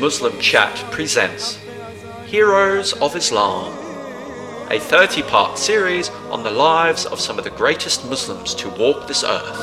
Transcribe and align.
Muslim 0.00 0.38
Chat 0.40 0.74
presents 0.90 1.58
Heroes 2.26 2.92
of 3.00 3.16
Islam, 3.16 3.72
a 4.70 4.78
30 4.78 5.22
part 5.22 5.58
series 5.58 6.10
on 6.30 6.42
the 6.42 6.50
lives 6.50 7.06
of 7.06 7.18
some 7.18 7.38
of 7.38 7.44
the 7.44 7.50
greatest 7.50 8.04
Muslims 8.10 8.54
to 8.54 8.68
walk 8.70 9.08
this 9.08 9.24
earth. 9.24 9.56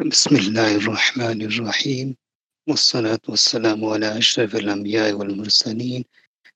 بسم 0.00 0.36
الله 0.36 0.76
الرحمن 0.76 1.42
الرحيم 1.42 2.16
والصلاة 2.68 3.24
والسلام 3.28 3.84
على 3.84 4.18
أشرف 4.18 4.54
الأنبياء 4.54 5.12
والمرسلين 5.12 6.04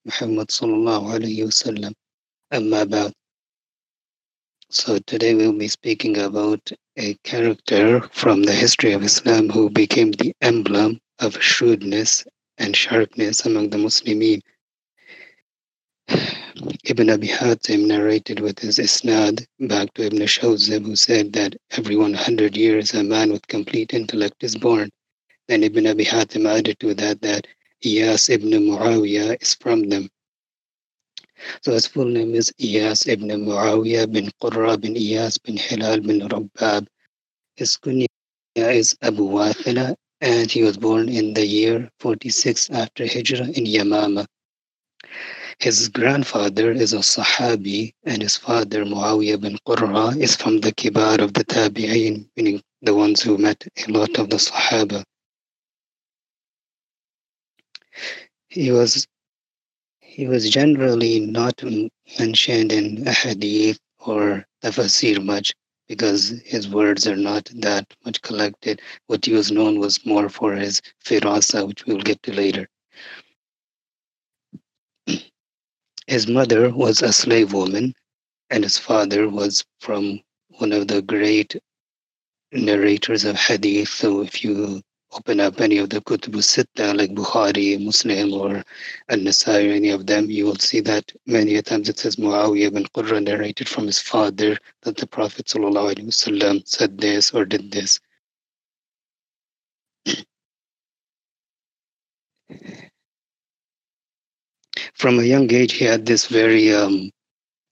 محمد 0.06 0.50
صلى 0.50 0.74
الله 0.74 1.12
عليه 1.12 1.44
وسلم 1.44 1.94
أما 2.52 2.84
بعد 2.84 3.12
So 4.72 4.98
today 4.98 5.34
we'll 5.34 5.58
be 5.58 5.66
speaking 5.66 6.18
about 6.18 6.70
a 6.96 7.14
character 7.22 8.00
from 8.12 8.42
the 8.42 8.52
history 8.52 8.92
of 8.92 9.02
Islam 9.02 9.48
who 9.48 9.70
became 9.70 10.10
the 10.12 10.34
emblem 10.40 11.00
of 11.18 11.42
shrewdness 11.42 12.24
and 12.58 12.76
sharpness 12.76 13.46
among 13.46 13.70
the 13.70 13.78
Muslimin. 13.78 14.40
Ibn 16.84 17.10
Abi 17.10 17.28
Hatim 17.28 17.86
narrated 17.86 18.40
with 18.40 18.58
his 18.58 18.78
isnad 18.78 19.46
back 19.60 19.94
to 19.94 20.06
Ibn 20.06 20.18
Shawzib 20.20 20.84
who 20.84 20.96
said 20.96 21.32
that 21.34 21.54
every 21.70 21.96
100 21.96 22.56
years 22.56 22.92
a 22.92 23.04
man 23.04 23.30
with 23.32 23.46
complete 23.46 23.94
intellect 23.94 24.42
is 24.42 24.56
born. 24.56 24.90
Then 25.48 25.62
Ibn 25.62 25.86
Abi 25.86 26.04
Hatim 26.04 26.46
added 26.46 26.80
to 26.80 26.94
that 26.94 27.22
that 27.22 27.46
Iyas 27.84 28.28
ibn 28.28 28.50
Muawiyah 28.50 29.40
is 29.40 29.54
from 29.54 29.88
them. 29.88 30.10
So 31.62 31.72
his 31.72 31.86
full 31.86 32.06
name 32.06 32.34
is 32.34 32.52
Iyas 32.60 33.08
ibn 33.08 33.28
Muawiyah 33.28 34.12
bin 34.12 34.30
Qurra 34.42 34.80
bin 34.80 34.94
Iyas 34.94 35.38
bin 35.42 35.56
Hilal 35.56 36.00
bin 36.00 36.20
Rabbab. 36.28 36.86
His 37.56 37.76
kunya 37.76 38.06
is 38.56 38.96
Abu 39.02 39.28
Wathila 39.28 39.94
and 40.20 40.50
he 40.50 40.62
was 40.62 40.76
born 40.76 41.08
in 41.08 41.34
the 41.34 41.46
year 41.46 41.90
46 42.00 42.70
after 42.70 43.04
Hijrah 43.06 43.48
in 43.56 43.64
Yamama. 43.64 44.26
His 45.58 45.88
grandfather 45.88 46.70
is 46.72 46.92
a 46.92 46.98
Sahabi 46.98 47.92
and 48.04 48.22
his 48.22 48.36
father 48.36 48.84
Muawiyah 48.84 49.40
bin 49.40 49.58
Qurra 49.66 50.16
is 50.18 50.36
from 50.36 50.60
the 50.60 50.72
Kibar 50.72 51.20
of 51.20 51.34
the 51.34 51.44
Tabi'in, 51.44 52.28
meaning 52.36 52.62
the 52.82 52.94
ones 52.94 53.20
who 53.22 53.36
met 53.36 53.66
a 53.86 53.90
lot 53.92 54.18
of 54.18 54.30
the 54.30 54.36
Sahaba. 54.36 55.04
He 58.48 58.70
was 58.72 59.06
he 60.10 60.26
was 60.26 60.50
generally 60.50 61.20
not 61.20 61.62
mentioned 62.18 62.72
in 62.72 63.06
hadith 63.06 63.78
or 64.00 64.44
tafsir 64.60 65.24
much 65.24 65.52
because 65.86 66.30
his 66.44 66.68
words 66.68 67.06
are 67.06 67.16
not 67.16 67.48
that 67.54 67.86
much 68.04 68.20
collected. 68.20 68.82
What 69.06 69.24
he 69.24 69.32
was 69.32 69.52
known 69.52 69.78
was 69.78 70.04
more 70.04 70.28
for 70.28 70.54
his 70.56 70.82
firasa, 71.04 71.64
which 71.66 71.86
we'll 71.86 72.00
get 72.10 72.20
to 72.24 72.32
later. 72.32 72.68
His 76.08 76.26
mother 76.26 76.70
was 76.70 77.02
a 77.02 77.12
slave 77.12 77.52
woman, 77.52 77.94
and 78.50 78.64
his 78.64 78.78
father 78.78 79.28
was 79.28 79.64
from 79.78 80.20
one 80.58 80.72
of 80.72 80.88
the 80.88 81.02
great 81.02 81.54
narrators 82.52 83.24
of 83.24 83.36
hadith. 83.36 83.88
So 83.88 84.22
if 84.22 84.42
you 84.42 84.82
open 85.12 85.40
up 85.40 85.60
any 85.60 85.78
of 85.78 85.90
the 85.90 86.00
Kutub 86.00 86.34
Sitta 86.36 86.96
like 86.96 87.10
Bukhari, 87.10 87.82
Muslim, 87.84 88.32
or 88.32 88.62
An-Nasai, 89.08 89.74
any 89.74 89.90
of 89.90 90.06
them, 90.06 90.30
you 90.30 90.44
will 90.44 90.56
see 90.56 90.80
that 90.80 91.12
many 91.26 91.60
times 91.62 91.88
it 91.88 91.98
says 91.98 92.16
Muawiyah 92.16 92.66
ibn 92.66 92.84
Qurra 92.84 93.22
narrated 93.22 93.68
from 93.68 93.86
his 93.86 93.98
father 93.98 94.56
that 94.82 94.96
the 94.96 95.06
Prophet 95.06 95.46
ﷺ 95.46 96.66
said 96.68 96.98
this 96.98 97.32
or 97.32 97.44
did 97.44 97.72
this. 97.72 97.98
From 104.94 105.18
a 105.18 105.22
young 105.22 105.52
age, 105.52 105.72
he 105.72 105.84
had 105.84 106.06
this 106.06 106.26
very 106.26 106.74
um, 106.74 107.10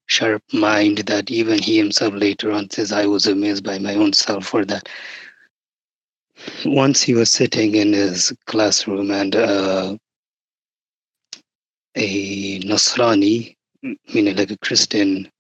sharp 0.07 0.43
mind 0.53 0.99
that 0.99 1.31
even 1.31 1.59
he 1.59 1.77
himself 1.77 2.15
later 2.15 2.51
on 2.51 2.71
says, 2.71 2.91
I 2.91 3.07
was 3.07 3.27
amazed 3.27 3.65
by 3.65 3.79
my 3.79 3.95
own 3.95 4.13
self 4.13 4.47
for 4.47 4.65
that 4.65 4.89
once 6.65 7.03
he 7.03 7.15
was 7.15 7.31
sitting 7.31 7.75
in 7.75 7.93
his 7.93 8.33
classroom 8.47 9.11
and 9.11 9.37
uh, 9.37 9.97
a 11.97 12.61
Nasrani, 12.61 13.57
meaning 14.15 14.37
like 14.37 14.51
a 14.51 14.59
Christian 14.59 15.31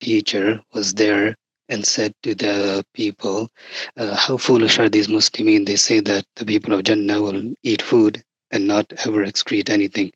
teacher, 0.00 0.60
was 0.74 0.94
there 0.94 1.34
and 1.68 1.84
said 1.86 2.12
to 2.22 2.34
the 2.34 2.84
people, 2.94 3.50
uh, 3.96 4.14
How 4.14 4.36
foolish 4.36 4.78
are 4.78 4.88
these 4.88 5.08
Muslims? 5.08 5.66
They 5.66 5.76
say 5.76 6.00
that 6.00 6.24
the 6.36 6.46
people 6.46 6.74
of 6.74 6.84
Jannah 6.84 7.20
will 7.22 7.54
eat 7.62 7.82
food 7.82 8.22
and 8.52 8.66
not 8.66 8.92
ever 9.06 9.24
excrete 9.26 9.70
anything. 9.70 10.12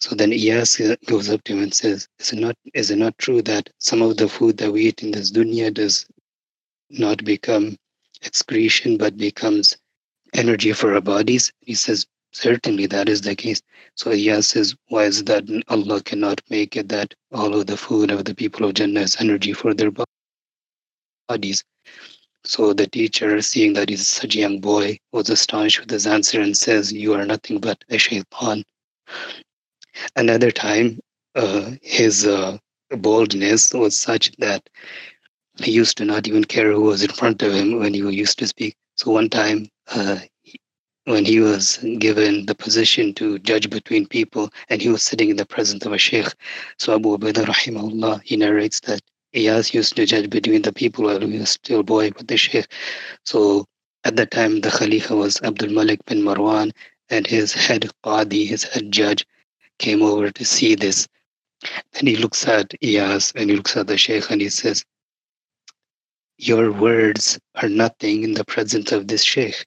So 0.00 0.16
then 0.16 0.32
Iyas 0.32 0.96
goes 1.06 1.30
up 1.30 1.44
to 1.44 1.52
him 1.54 1.62
and 1.62 1.74
says, 1.74 2.08
is 2.18 2.32
it, 2.32 2.38
not, 2.40 2.56
is 2.74 2.90
it 2.90 2.96
not 2.98 3.16
true 3.18 3.40
that 3.42 3.70
some 3.78 4.02
of 4.02 4.16
the 4.16 4.28
food 4.28 4.56
that 4.58 4.72
we 4.72 4.86
eat 4.86 5.02
in 5.02 5.12
this 5.12 5.30
dunya 5.30 5.72
does 5.72 6.06
not 6.90 7.24
become 7.24 7.76
excretion 8.22 8.96
but 8.96 9.16
becomes 9.16 9.76
energy 10.34 10.72
for 10.72 10.94
our 10.94 11.00
bodies? 11.00 11.52
He 11.60 11.74
says, 11.74 12.06
certainly 12.32 12.86
that 12.86 13.08
is 13.08 13.20
the 13.20 13.36
case. 13.36 13.60
So 13.94 14.10
Iyas 14.10 14.44
says, 14.44 14.74
why 14.88 15.04
is 15.04 15.24
that 15.24 15.44
Allah 15.68 16.02
cannot 16.02 16.40
make 16.48 16.76
it 16.76 16.88
that 16.88 17.14
all 17.32 17.54
of 17.54 17.66
the 17.66 17.76
food 17.76 18.10
of 18.10 18.24
the 18.24 18.34
people 18.34 18.66
of 18.66 18.74
Jannah 18.74 19.00
is 19.00 19.16
energy 19.20 19.52
for 19.52 19.74
their 19.74 19.92
bodies? 21.28 21.64
So 22.44 22.72
the 22.72 22.88
teacher, 22.88 23.40
seeing 23.40 23.74
that 23.74 23.88
he's 23.88 24.08
such 24.08 24.34
a 24.34 24.40
young 24.40 24.58
boy, 24.58 24.98
was 25.12 25.30
astonished 25.30 25.80
with 25.80 25.90
his 25.90 26.06
answer 26.06 26.40
and 26.40 26.56
says, 26.56 26.92
You 26.92 27.14
are 27.14 27.24
nothing 27.24 27.60
but 27.60 27.84
a 27.88 27.98
shaitan. 27.98 28.64
Another 30.16 30.50
time, 30.50 30.98
uh, 31.36 31.72
his 31.82 32.26
uh, 32.26 32.58
boldness 32.90 33.72
was 33.72 33.96
such 33.96 34.32
that 34.38 34.68
he 35.58 35.70
used 35.70 35.96
to 35.98 36.04
not 36.04 36.26
even 36.26 36.44
care 36.44 36.72
who 36.72 36.82
was 36.82 37.02
in 37.02 37.10
front 37.10 37.42
of 37.42 37.52
him 37.52 37.78
when 37.78 37.94
he 37.94 38.00
used 38.00 38.38
to 38.38 38.46
speak. 38.46 38.74
So 38.96 39.10
one 39.10 39.28
time, 39.28 39.68
uh, 39.88 40.18
when 41.04 41.24
he 41.24 41.40
was 41.40 41.78
given 41.98 42.46
the 42.46 42.54
position 42.54 43.12
to 43.14 43.38
judge 43.40 43.68
between 43.68 44.06
people, 44.06 44.50
and 44.68 44.80
he 44.80 44.88
was 44.88 45.02
sitting 45.02 45.30
in 45.30 45.36
the 45.36 45.46
presence 45.46 45.84
of 45.84 45.92
a 45.92 45.98
sheikh, 45.98 46.32
so 46.78 46.94
Abu 46.94 47.16
Ubaidah 47.16 47.44
rahimahullah, 47.46 48.22
he 48.22 48.36
narrates 48.36 48.80
that 48.80 49.00
Iyas 49.34 49.74
used 49.74 49.96
to 49.96 50.06
judge 50.06 50.30
between 50.30 50.62
the 50.62 50.72
people 50.72 51.04
while 51.04 51.20
he 51.20 51.38
was 51.38 51.50
still 51.50 51.82
boy 51.82 52.12
with 52.16 52.28
the 52.28 52.36
sheikh. 52.36 52.66
So 53.24 53.66
at 54.04 54.16
that 54.16 54.30
time, 54.30 54.60
the 54.60 54.70
Khalifa 54.70 55.16
was 55.16 55.40
Abdul 55.42 55.70
Malik 55.70 56.04
bin 56.06 56.22
Marwan, 56.22 56.72
and 57.10 57.26
his 57.26 57.52
head 57.52 57.90
qadi, 58.04 58.46
his 58.46 58.64
head 58.64 58.92
judge, 58.92 59.26
came 59.78 60.02
over 60.02 60.30
to 60.30 60.44
see 60.44 60.74
this. 60.74 61.08
And 61.94 62.08
he 62.08 62.16
looks 62.16 62.46
at 62.46 62.70
Iyas 62.82 63.32
and 63.36 63.50
he 63.50 63.56
looks 63.56 63.76
at 63.76 63.86
the 63.86 63.96
sheikh 63.96 64.30
and 64.30 64.40
he 64.40 64.48
says, 64.48 64.84
your 66.42 66.72
words 66.72 67.38
are 67.62 67.68
nothing 67.68 68.24
in 68.24 68.34
the 68.34 68.44
presence 68.44 68.90
of 68.90 69.06
this 69.06 69.22
sheikh. 69.22 69.64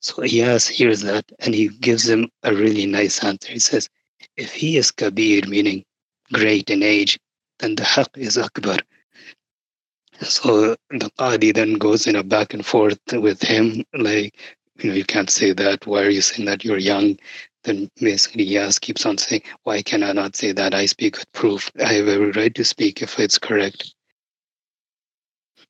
So 0.00 0.22
Iyas 0.22 0.68
hears 0.68 1.00
that 1.00 1.24
and 1.40 1.52
he 1.52 1.68
gives 1.68 2.08
him 2.08 2.30
a 2.44 2.54
really 2.54 2.86
nice 2.86 3.24
answer. 3.24 3.52
He 3.52 3.58
says, 3.58 3.88
if 4.36 4.52
he 4.52 4.76
is 4.76 4.92
Kabir, 4.92 5.42
meaning 5.48 5.84
great 6.32 6.70
in 6.70 6.84
age, 6.84 7.18
then 7.58 7.74
the 7.74 7.84
haq 7.84 8.08
is 8.16 8.38
Akbar. 8.38 8.78
So 10.20 10.76
the 10.90 11.10
Qadi 11.18 11.52
then 11.52 11.74
goes 11.74 12.06
in 12.06 12.14
a 12.14 12.22
back 12.22 12.54
and 12.54 12.64
forth 12.64 13.00
with 13.12 13.42
him, 13.42 13.84
like, 13.92 14.38
you 14.78 14.90
know, 14.90 14.94
you 14.94 15.04
can't 15.04 15.30
say 15.30 15.52
that. 15.52 15.86
Why 15.86 16.02
are 16.04 16.10
you 16.10 16.22
saying 16.22 16.46
that 16.46 16.64
you're 16.64 16.78
young? 16.78 17.18
Then 17.64 17.90
basically 17.96 18.46
Iyas 18.46 18.80
keeps 18.80 19.04
on 19.04 19.18
saying, 19.18 19.42
why 19.64 19.82
can 19.82 20.04
I 20.04 20.12
not 20.12 20.36
say 20.36 20.52
that? 20.52 20.72
I 20.72 20.86
speak 20.86 21.16
with 21.16 21.32
proof. 21.32 21.70
I 21.84 21.94
have 21.94 22.06
every 22.06 22.30
right 22.30 22.54
to 22.54 22.64
speak 22.64 23.02
if 23.02 23.18
it's 23.18 23.38
correct. 23.38 23.92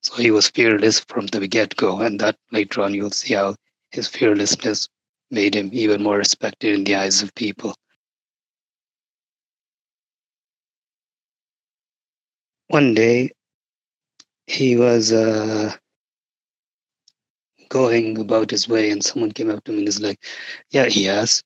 So 0.07 0.15
he 0.23 0.31
was 0.31 0.51
fearless 0.51 1.01
from 1.01 1.27
the 1.27 1.49
get 1.49 1.75
go, 1.75 2.01
and 2.01 2.21
that 2.21 2.37
later 2.53 2.83
on 2.83 2.95
you'll 2.95 3.11
see 3.11 3.35
how 3.35 3.57
his 3.91 4.07
fearlessness 4.07 4.89
made 5.33 5.57
him 5.57 5.69
even 5.73 6.01
more 6.05 6.17
respected 6.19 6.77
in 6.77 6.85
the 6.85 6.95
eyes 6.95 7.23
of 7.25 7.35
people. 7.35 7.75
One 12.69 12.95
day, 12.95 13.33
he 14.47 14.77
was 14.77 15.13
uh, 15.13 15.75
going 17.69 18.17
about 18.21 18.53
his 18.53 18.69
way, 18.69 18.93
and 18.93 19.05
someone 19.05 19.33
came 19.33 19.51
up 19.51 19.65
to 19.65 19.73
him 19.73 19.79
and 19.81 19.89
is 19.89 20.01
like, 20.01 20.25
"Yeah, 20.71 20.87
he 20.87 21.09
asked, 21.09 21.43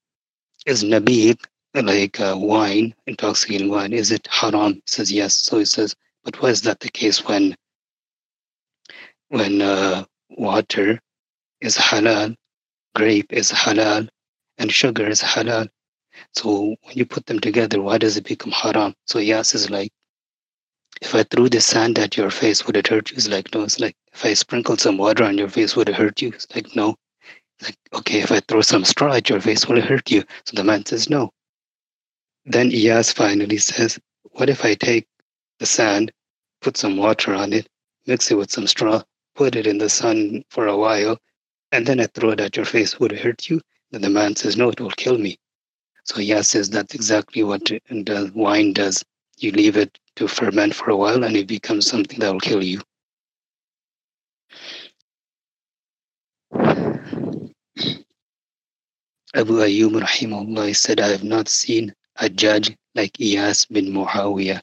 is 0.67 0.85
nabid 0.85 1.39
like 1.75 2.21
uh, 2.21 2.37
wine, 2.39 2.95
intoxicating 3.07 3.71
wine? 3.71 3.95
Is 3.95 4.13
it 4.13 4.29
haram?" 4.31 4.75
He 4.75 4.83
says 4.85 5.11
yes. 5.11 5.35
So 5.35 5.61
he 5.61 5.65
says, 5.65 5.97
"But 6.25 6.43
why 6.43 6.51
is 6.51 6.61
that 6.65 6.81
the 6.81 6.91
case 6.91 7.25
when 7.25 7.57
when 9.31 9.63
uh, 9.63 10.05
water 10.31 11.01
is 11.61 11.77
halal, 11.79 12.35
grape 12.95 13.33
is 13.33 13.51
halal, 13.51 14.09
and 14.59 14.73
sugar 14.73 15.07
is 15.09 15.23
halal. 15.23 15.69
So 16.35 16.77
when 16.83 16.97
you 16.99 17.07
put 17.07 17.27
them 17.27 17.39
together, 17.39 17.81
why 17.81 17.99
does 17.99 18.17
it 18.17 18.25
become 18.25 18.53
haram? 18.53 18.95
So 19.07 19.19
Iyas 19.19 19.55
is 19.55 19.71
like, 19.71 19.93
if 21.01 21.15
I 21.15 21.23
threw 21.23 21.49
the 21.49 21.61
sand 21.61 21.99
at 21.99 22.17
your 22.17 22.31
face, 22.31 22.67
would 22.67 22.77
it 22.77 22.89
hurt 22.89 23.11
you? 23.11 23.17
It's 23.17 23.29
like, 23.29 23.55
no. 23.55 23.63
It's 23.63 23.79
like, 23.79 23.97
if 24.13 24.25
I 24.25 24.35
sprinkled 24.35 24.81
some 24.81 24.99
water 24.99 25.25
on 25.25 25.39
your 25.39 25.49
face, 25.49 25.77
would 25.77 25.89
it 25.89 25.95
hurt 25.95 26.21
you? 26.21 26.29
It's 26.31 26.47
like, 26.55 26.75
no. 26.75 26.97
It's 27.59 27.71
like, 27.71 27.79
okay, 27.95 28.21
if 28.21 28.33
I 28.33 28.41
throw 28.41 28.63
some 28.63 28.85
straw 28.85 29.15
at 29.15 29.31
your 29.31 29.41
face, 29.41 29.67
will 29.67 29.79
it 29.79 29.85
hurt 29.85 30.11
you? 30.11 30.25
So 30.45 30.57
the 30.57 30.65
man 30.65 30.85
says, 30.85 31.09
no. 31.09 31.31
Then 32.45 32.71
Iyas 32.71 33.15
finally 33.15 33.59
says, 33.59 33.99
what 34.33 34.51
if 34.51 34.65
I 34.65 34.75
take 34.75 35.07
the 35.61 35.67
sand, 35.67 36.11
put 36.61 36.77
some 36.77 36.97
water 36.97 37.33
on 37.33 37.53
it, 37.53 37.69
mix 38.07 38.31
it 38.31 38.37
with 38.37 38.51
some 38.51 38.67
straw, 38.67 39.03
put 39.35 39.57
it 39.57 39.67
in 39.67 39.79
the 39.79 39.89
sun 39.89 40.45
for 40.51 40.67
a 40.67 40.77
while, 40.77 41.19
and 41.73 41.87
then 41.87 42.01
I 42.01 42.07
throw 42.07 42.31
it 42.31 42.41
at 42.41 42.57
your 42.57 42.67
face, 42.67 42.99
would 42.99 43.13
it 43.13 43.21
hurt 43.21 43.49
you? 43.49 43.61
Then 43.91 44.03
the 44.03 44.11
man 44.11 44.37
says, 44.37 44.57
no, 44.57 44.71
it 44.71 44.81
will 44.81 44.91
kill 44.91 45.19
me. 45.19 45.39
So 46.05 46.17
Iyas 46.17 46.47
says 46.47 46.71
that's 46.71 46.95
exactly 46.95 47.43
what 47.45 47.71
wine 48.35 48.73
does. 48.73 49.05
You 49.39 49.53
leave 49.53 49.77
it 49.77 49.99
to 50.17 50.29
ferment 50.29 50.75
for 50.75 50.91
a 50.91 50.97
while 50.97 51.25
and 51.25 51.37
it 51.37 51.47
becomes 51.47 51.87
something 51.87 52.19
that 52.21 52.33
will 52.33 52.41
kill 52.41 52.63
you. 52.63 52.81
Abu 59.33 59.59
Ayyub 59.59 59.93
rahimahullah 59.93 60.75
said, 60.75 61.01
I 61.01 61.09
have 61.09 61.23
not 61.23 61.49
seen 61.49 61.95
a 62.17 62.29
judge 62.29 62.77
like 62.97 63.13
Iyas 63.13 63.69
bin 63.69 63.87
Muawiyah. 63.93 64.61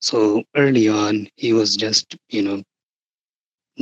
So 0.00 0.44
early 0.54 0.88
on, 0.88 1.28
he 1.36 1.52
was 1.54 1.76
just, 1.76 2.16
you 2.28 2.42
know, 2.42 2.62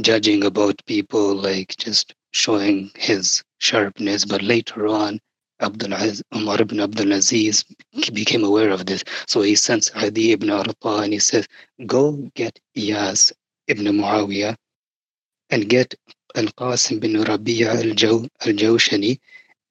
judging 0.00 0.44
about 0.44 0.84
people, 0.86 1.34
like 1.34 1.76
just 1.76 2.14
showing 2.32 2.90
his 2.96 3.42
sharpness. 3.58 4.24
But 4.24 4.42
later 4.42 4.86
on, 4.86 5.20
Abdul 5.60 5.92
Aziz, 5.92 6.22
Umar 6.34 6.60
ibn 6.60 6.80
Abdul 6.80 7.12
Aziz 7.12 7.64
became 8.12 8.44
aware 8.44 8.70
of 8.70 8.86
this. 8.86 9.04
So 9.26 9.42
he 9.42 9.54
sends 9.54 9.90
Adi 9.94 10.32
ibn 10.32 10.50
Arta 10.50 10.74
and 10.84 11.12
he 11.12 11.18
says, 11.20 11.46
Go 11.86 12.30
get 12.34 12.58
Iyas 12.76 13.32
ibn 13.68 13.84
Muawiyah 13.86 14.56
and 15.50 15.68
get 15.68 15.94
Al 16.34 16.46
Qasim 16.46 17.00
bin 17.00 17.14
Rabi'a 17.14 17.76
al 17.76 17.94
Jawshani 17.94 19.20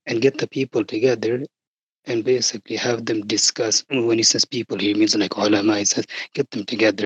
and 0.06 0.22
get 0.22 0.38
the 0.38 0.48
people 0.48 0.86
together 0.86 1.44
and 2.06 2.24
basically 2.24 2.78
have 2.78 3.06
them 3.06 3.26
discuss. 3.28 3.84
When 3.90 4.18
he 4.18 4.24
says 4.24 4.46
people, 4.46 4.78
he 4.78 4.94
means 4.94 5.16
like 5.16 5.36
ulama, 5.36 5.80
he 5.80 5.86
says, 5.86 6.06
get 6.34 6.50
them 6.52 6.66
together 6.66 7.04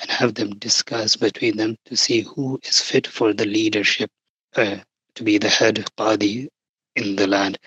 and 0.00 0.10
have 0.10 0.34
them 0.34 0.50
discuss 0.58 1.16
between 1.16 1.56
them 1.56 1.76
to 1.86 1.96
see 1.96 2.20
who 2.22 2.58
is 2.62 2.80
fit 2.80 3.06
for 3.06 3.32
the 3.32 3.46
leadership 3.46 4.10
uh, 4.56 4.76
to 5.14 5.22
be 5.22 5.38
the 5.38 5.48
head 5.48 5.84
qadi 5.98 6.48
in 6.96 7.16
the 7.16 7.26
land. 7.26 7.58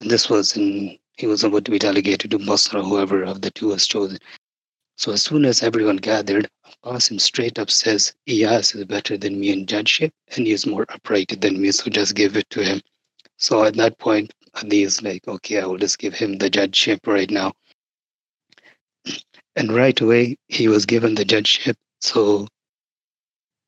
And 0.00 0.10
this 0.10 0.28
was 0.28 0.56
in, 0.56 0.98
he 1.16 1.26
was 1.26 1.44
about 1.44 1.64
to 1.66 1.70
be 1.70 1.78
delegated 1.78 2.30
to 2.32 2.38
Basra, 2.38 2.82
whoever 2.82 3.22
of 3.22 3.40
the 3.42 3.50
two 3.50 3.68
was 3.68 3.86
chosen. 3.86 4.18
So 4.96 5.12
as 5.12 5.22
soon 5.22 5.44
as 5.44 5.62
everyone 5.62 5.96
gathered, 5.96 6.48
Qasim 6.84 7.20
straight 7.20 7.58
up 7.58 7.70
says, 7.70 8.12
Iyas 8.28 8.74
is 8.74 8.84
better 8.84 9.16
than 9.16 9.40
me 9.40 9.50
in 9.50 9.66
judgeship 9.66 10.12
and 10.36 10.46
he 10.46 10.52
is 10.52 10.66
more 10.66 10.86
upright 10.88 11.40
than 11.40 11.60
me, 11.60 11.72
so 11.72 11.90
just 11.90 12.14
give 12.14 12.36
it 12.36 12.48
to 12.50 12.62
him. 12.62 12.80
So 13.36 13.64
at 13.64 13.74
that 13.76 13.98
point, 13.98 14.32
Adi 14.54 14.82
is 14.82 15.02
like, 15.02 15.26
okay, 15.26 15.60
I 15.60 15.66
will 15.66 15.78
just 15.78 15.98
give 15.98 16.14
him 16.14 16.38
the 16.38 16.50
judgeship 16.50 17.06
right 17.06 17.30
now. 17.30 17.52
And 19.56 19.72
right 19.72 20.00
away, 20.00 20.36
he 20.48 20.68
was 20.68 20.86
given 20.86 21.14
the 21.14 21.24
judgeship. 21.24 21.76
So 22.00 22.48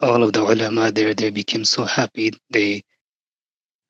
all 0.01 0.23
of 0.23 0.33
the 0.33 0.43
ulama 0.43 0.91
there, 0.93 1.15
they 1.15 1.31
became 1.31 1.65
so 1.65 1.85
happy. 1.85 2.33
They 2.51 2.83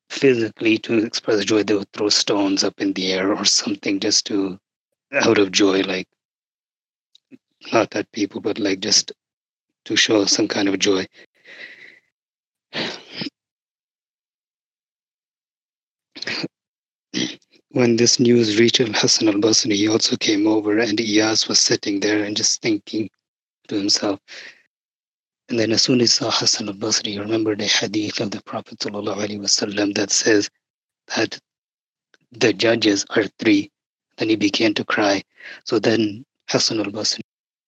physically, 0.09 0.77
to 0.79 0.99
express 0.99 1.45
joy, 1.45 1.63
they 1.63 1.73
would 1.75 1.91
throw 1.93 2.09
stones 2.09 2.63
up 2.63 2.79
in 2.79 2.93
the 2.93 3.13
air 3.13 3.33
or 3.33 3.45
something 3.45 3.99
just 3.99 4.25
to, 4.27 4.59
out 5.13 5.37
of 5.37 5.51
joy, 5.51 5.81
like, 5.81 6.07
not 7.73 7.95
at 7.95 8.11
people, 8.11 8.41
but 8.41 8.59
like 8.59 8.79
just 8.79 9.11
to 9.85 9.95
show 9.95 10.25
some 10.25 10.47
kind 10.47 10.69
of 10.69 10.79
joy. 10.79 11.05
When 17.75 17.97
this 17.97 18.21
news 18.21 18.57
reached 18.57 18.79
Al 18.79 18.93
Hassan 18.93 19.27
al 19.27 19.33
Basri, 19.33 19.73
he 19.73 19.89
also 19.89 20.15
came 20.15 20.47
over, 20.47 20.79
and 20.79 20.97
Iyas 20.97 21.49
was 21.49 21.59
sitting 21.59 21.99
there 21.99 22.23
and 22.23 22.37
just 22.37 22.61
thinking 22.61 23.09
to 23.67 23.75
himself. 23.75 24.17
And 25.49 25.59
then, 25.59 25.73
as 25.73 25.81
soon 25.81 25.99
as 25.99 26.13
he 26.13 26.19
saw 26.19 26.31
Hassan 26.31 26.69
al 26.69 26.75
Basri, 26.75 27.07
he 27.07 27.19
remembered 27.19 27.59
a 27.59 27.65
hadith 27.65 28.21
of 28.21 28.31
the 28.31 28.41
Prophet 28.43 28.79
ﷺ 28.79 29.93
that 29.95 30.09
says 30.09 30.49
that 31.17 31.37
the 32.31 32.53
judges 32.53 33.05
are 33.09 33.25
three. 33.39 33.69
Then 34.15 34.29
he 34.29 34.37
began 34.37 34.73
to 34.75 34.85
cry. 34.85 35.21
So 35.65 35.77
then 35.77 36.25
Hassan 36.47 36.79
al 36.79 36.93
Basri 36.93 37.23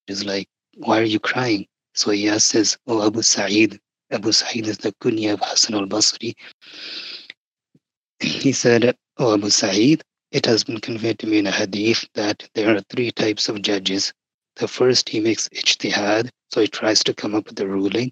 is 0.07 0.23
like, 0.23 0.47
Why 0.75 1.01
are 1.01 1.11
you 1.15 1.19
crying? 1.19 1.67
So 1.95 2.11
Iyas 2.11 2.43
says, 2.43 2.77
Oh, 2.87 3.05
Abu 3.05 3.23
Sa'id. 3.23 3.77
Abu 4.11 4.31
Sa'id 4.31 4.67
is 4.67 4.77
the 4.77 4.93
kunya 5.01 5.33
of 5.33 5.41
Hassan 5.41 5.75
al 5.75 5.85
Basri. 5.85 6.33
He 8.21 8.53
said, 8.53 8.95
Abu 9.19 9.49
Sa'id, 9.49 10.03
it 10.31 10.45
has 10.45 10.63
been 10.63 10.79
conveyed 10.79 11.17
to 11.19 11.27
me 11.27 11.39
in 11.39 11.47
a 11.47 11.51
hadith 11.51 12.07
that 12.13 12.47
there 12.53 12.75
are 12.75 12.81
three 12.81 13.11
types 13.11 13.49
of 13.49 13.61
judges. 13.63 14.13
The 14.57 14.67
first, 14.67 15.09
he 15.09 15.19
makes 15.19 15.49
ijtihad, 15.49 16.29
so 16.49 16.61
he 16.61 16.67
tries 16.67 17.03
to 17.03 17.13
come 17.13 17.33
up 17.33 17.47
with 17.47 17.59
a 17.59 17.67
ruling, 17.67 18.11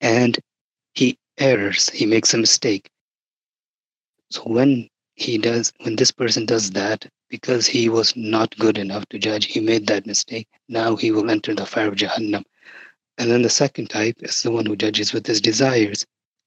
and 0.00 0.38
he 0.94 1.16
errs, 1.38 1.88
he 1.90 2.06
makes 2.06 2.34
a 2.34 2.38
mistake. 2.38 2.90
So 4.30 4.42
when 4.42 4.88
he 5.14 5.38
does, 5.38 5.72
when 5.80 5.96
this 5.96 6.10
person 6.10 6.44
does 6.44 6.72
that, 6.72 7.06
because 7.28 7.66
he 7.66 7.88
was 7.88 8.16
not 8.16 8.56
good 8.58 8.78
enough 8.78 9.06
to 9.10 9.18
judge, 9.18 9.46
he 9.46 9.60
made 9.60 9.86
that 9.86 10.06
mistake. 10.06 10.48
Now 10.68 10.96
he 10.96 11.10
will 11.12 11.30
enter 11.30 11.54
the 11.54 11.66
fire 11.66 11.88
of 11.88 11.94
Jahannam. 11.94 12.44
And 13.18 13.30
then 13.30 13.42
the 13.42 13.50
second 13.50 13.90
type 13.90 14.16
is 14.20 14.42
the 14.42 14.50
one 14.50 14.66
who 14.66 14.76
judges 14.76 15.12
with 15.12 15.26
his 15.26 15.40
desires. 15.40 16.04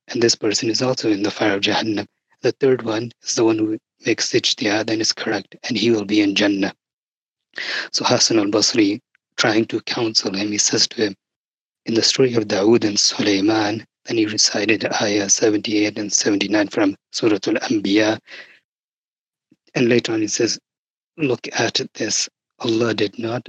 And 0.08 0.22
this 0.22 0.36
person 0.36 0.70
is 0.70 0.82
also 0.82 1.10
in 1.10 1.24
the 1.24 1.32
fire 1.32 1.56
of 1.56 1.62
Jahannam. 1.62 2.08
The 2.42 2.52
third 2.54 2.82
one 2.82 3.12
is 3.24 3.36
the 3.36 3.46
one 3.46 3.58
who 3.58 3.78
makes 4.06 4.32
ijtihad 4.32 4.90
and 4.90 5.02
is 5.02 5.14
correct, 5.14 5.56
and 5.64 5.78
he 5.78 5.92
will 5.92 6.06
be 6.06 6.22
in 6.22 6.36
Jannah. 6.36 6.74
So 7.92 8.04
Hassan 8.04 8.40
al 8.40 8.46
Basri, 8.46 9.00
trying 9.38 9.66
to 9.68 9.82
counsel 9.82 10.34
him, 10.34 10.52
he 10.52 10.58
says 10.58 10.88
to 10.90 11.08
him, 11.08 11.16
in 11.86 11.94
the 11.94 12.04
story 12.04 12.34
of 12.36 12.48
Dawood 12.48 12.84
and 12.84 13.00
Sulaiman, 13.00 13.86
then 14.06 14.18
he 14.18 14.26
recited 14.26 14.86
ayah 15.02 15.30
78 15.30 15.98
and 15.98 16.12
79 16.12 16.68
from 16.70 16.96
Surah 17.12 17.40
Al 17.48 17.56
Anbiya. 17.70 18.20
And 19.76 19.90
later 19.90 20.14
on, 20.14 20.22
he 20.22 20.28
says, 20.28 20.60
Look 21.18 21.48
at 21.54 21.82
this. 21.94 22.30
Allah 22.60 22.94
did 22.94 23.18
not 23.18 23.48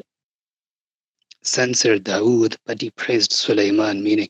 censor 1.42 1.98
Dawood, 1.98 2.56
but 2.66 2.80
he 2.80 2.90
praised 2.90 3.32
Sulaiman, 3.32 4.02
meaning 4.02 4.28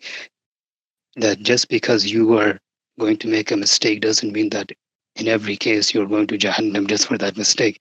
that 1.16 1.40
just 1.40 1.68
because 1.68 2.10
you 2.10 2.36
are 2.38 2.58
going 2.98 3.16
to 3.18 3.28
make 3.28 3.50
a 3.50 3.56
mistake 3.56 4.00
doesn't 4.00 4.32
mean 4.32 4.50
that 4.50 4.70
in 5.16 5.28
every 5.28 5.56
case 5.56 5.92
you're 5.92 6.06
going 6.06 6.26
to 6.28 6.38
Jahannam 6.38 6.86
just 6.86 7.06
for 7.06 7.18
that 7.18 7.36
mistake. 7.36 7.80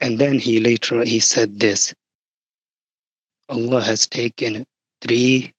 And 0.00 0.18
then 0.18 0.38
he 0.38 0.60
later 0.60 1.04
he 1.04 1.20
said 1.20 1.60
this 1.60 1.94
Allah 3.48 3.82
has 3.82 4.06
taken 4.06 4.66
three 5.00 5.52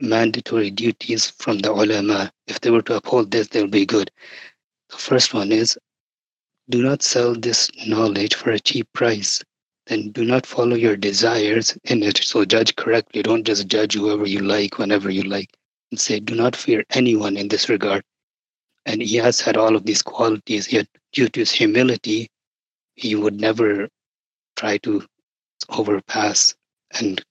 mandatory 0.00 0.70
duties 0.70 1.30
from 1.30 1.58
the 1.58 1.72
ulama. 1.72 2.32
If 2.46 2.60
they 2.60 2.70
were 2.70 2.82
to 2.82 2.96
uphold 2.96 3.30
this, 3.30 3.48
they'll 3.48 3.66
be 3.68 3.86
good. 3.86 4.10
The 4.90 4.96
first 4.96 5.32
one 5.32 5.52
is 5.52 5.78
do 6.68 6.82
not 6.82 7.02
sell 7.02 7.34
this 7.34 7.70
knowledge 7.86 8.34
for 8.34 8.50
a 8.50 8.58
cheap 8.58 8.92
price. 8.92 9.42
Then 9.86 10.10
do 10.10 10.24
not 10.24 10.44
follow 10.44 10.74
your 10.74 10.96
desires 10.96 11.78
in 11.84 12.02
it. 12.02 12.18
So 12.18 12.44
judge 12.44 12.74
correctly. 12.74 13.22
Don't 13.22 13.44
just 13.46 13.68
judge 13.68 13.94
whoever 13.94 14.26
you 14.26 14.40
like 14.40 14.78
whenever 14.78 15.08
you 15.08 15.22
like 15.22 15.50
and 15.91 15.99
say, 15.99 16.19
Do 16.19 16.35
not 16.35 16.55
fear 16.55 16.83
anyone 16.91 17.37
in 17.37 17.47
this 17.47 17.69
regard. 17.69 18.03
And 18.85 19.01
he 19.01 19.17
has 19.17 19.41
had 19.41 19.57
all 19.57 19.75
of 19.75 19.85
these 19.85 20.01
qualities, 20.01 20.71
yet 20.71 20.87
due 21.11 21.29
to 21.29 21.39
his 21.41 21.51
humility, 21.51 22.29
he 22.95 23.15
would 23.15 23.39
never 23.39 23.87
try 24.55 24.77
to 24.79 25.03
overpass 25.69 26.55
and 26.99 27.23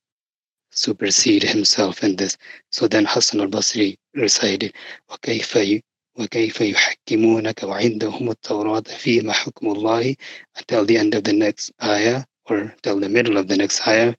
supersede 0.71 1.43
himself 1.43 2.05
in 2.05 2.17
this. 2.17 2.37
So 2.71 2.87
then 2.87 3.05
Hassan 3.05 3.41
al-Basri 3.41 3.97
recited, 4.15 4.75
وَكَيْفَ 5.11 5.83
وكيف 6.19 6.61
يحكمونك 6.61 7.63
وعندهم 7.63 8.31
التوراة 8.31 8.81
فيما 8.83 9.33
حكم 9.33 9.73
الله 9.73 10.17
until 10.59 10.85
the 10.85 10.99
end 10.99 11.15
of 11.15 11.25
the 11.25 11.33
next 11.33 11.73
ayah 11.83 12.25
or 12.47 12.75
till 12.83 13.01
the 13.01 13.09
middle 13.09 13.37
of 13.39 13.49
the 13.49 13.57
next 13.57 13.87
ayah 13.89 14.15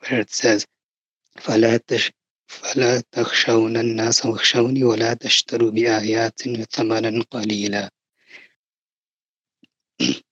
where 0.00 0.20
it 0.20 0.30
says 0.32 0.64
فلا 1.38 1.76
تش 1.76 2.10
فلا 2.46 3.00
تخشون 3.12 3.76
الناس 3.76 4.26
واخشوني 4.26 4.84
ولا 4.84 5.14
تشتروا 5.14 5.70
بآياتي 5.70 6.64
ثمنا 6.64 7.24
قليلا 7.30 7.90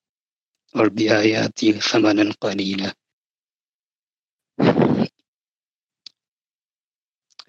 or 0.76 0.88
بآياتي 0.88 1.72
ثمنا 1.72 2.32
قليلا 2.40 2.92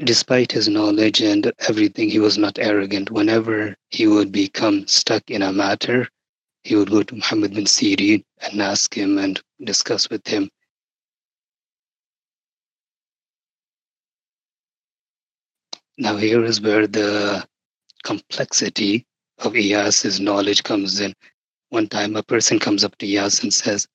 Despite 0.04 0.52
his 0.52 0.68
knowledge 0.68 1.22
and 1.22 1.52
everything, 1.70 2.10
he 2.10 2.18
was 2.18 2.36
not 2.36 2.58
arrogant. 2.58 3.12
Whenever 3.12 3.76
he 3.92 4.08
would 4.08 4.32
become 4.32 4.88
stuck 4.88 5.30
in 5.30 5.44
a 5.44 5.54
matter, 5.54 6.10
he 6.64 6.76
would 6.76 6.90
go 6.90 7.04
to 7.04 7.16
Muhammad 7.16 7.54
bin 7.54 7.66
Sirin 7.66 8.24
and 8.42 8.62
ask 8.64 8.92
him 8.98 9.20
and 9.20 9.40
discuss 9.64 10.10
with 10.10 10.26
him. 10.28 10.50
Now, 15.99 16.17
here 16.17 16.45
is 16.45 16.61
where 16.61 16.87
the 16.87 17.47
complexity 18.05 19.07
of 19.39 19.55
Iyas's 19.55 20.21
knowledge 20.21 20.63
comes 20.63 21.01
in. 21.01 21.15
One 21.71 21.89
time, 21.89 22.17
a 22.17 22.23
person 22.23 22.59
comes 22.59 22.85
up 22.85 22.97
to 22.99 23.07
Iyas 23.07 23.43
and 23.43 23.53
says, 23.53 23.89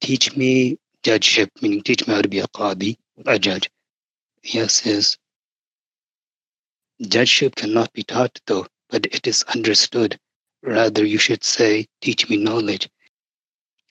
Teach 0.00 0.36
me 0.36 0.78
judgeship, 1.04 1.50
meaning 1.62 1.82
teach 1.82 2.06
me 2.06 2.14
how 2.14 2.22
to 2.22 2.28
be 2.28 2.40
a 2.40 2.48
qadi, 2.48 2.98
a 3.24 3.38
judge. 3.38 3.70
Iyas 4.44 4.70
says, 4.72 5.16
Judgeship 7.00 7.54
cannot 7.54 7.92
be 7.92 8.02
taught, 8.02 8.40
though, 8.46 8.66
but 8.90 9.06
it 9.06 9.28
is 9.28 9.44
understood. 9.54 10.18
Rather, 10.62 11.04
you 11.04 11.18
should 11.18 11.44
say, 11.44 11.86
Teach 12.00 12.28
me 12.28 12.36
knowledge. 12.36 12.88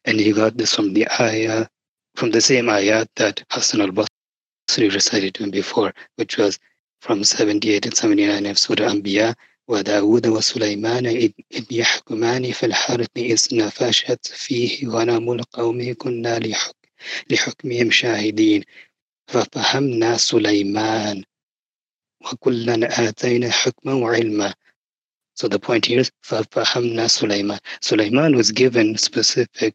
And 0.04 0.20
he 0.20 0.34
got 0.34 0.58
this 0.58 0.76
from 0.76 0.94
the 0.94 1.08
ayah, 1.22 1.68
from 2.16 2.32
the 2.32 2.42
same 2.42 2.70
ayah 2.70 3.06
that 3.16 3.42
Hassan 3.50 3.80
al 3.80 3.92
Basri 3.92 4.94
recited 4.94 5.34
to 5.36 5.44
him 5.44 5.52
before, 5.52 5.94
which 6.18 6.38
was 6.38 6.60
from 7.01 7.25
78 7.25 7.87
and 7.87 7.97
79 7.97 8.47
of 8.47 8.59
Surah 8.59 8.91
Anbiya. 8.91 9.35
وداود 9.71 10.27
وسليمان 10.27 11.07
إذ 11.07 11.33
يحكمان 11.71 12.53
في 12.53 12.67
الحرث 12.67 13.09
إذ 13.17 13.47
نفشت 13.53 14.27
فيه 14.27 14.89
غنم 14.89 15.33
القوم 15.33 15.95
كنا 15.95 16.41
لحكمهم 17.31 17.91
شاهدين 17.91 18.65
ففهمنا 19.29 20.17
سليمان 20.17 21.25
وكلا 22.33 23.09
آتينا 23.09 23.51
حكما 23.51 23.93
وعلما 23.95 24.55
so 25.41 25.49
the 25.49 25.59
point 25.59 25.87
here 25.87 26.01
is 26.01 26.11
فَفَهَمْنَا 26.23 27.09
Sulaiman. 27.09 27.59
Sulaiman 27.81 28.37
was 28.37 28.53
given 28.53 28.99
specific 28.99 29.75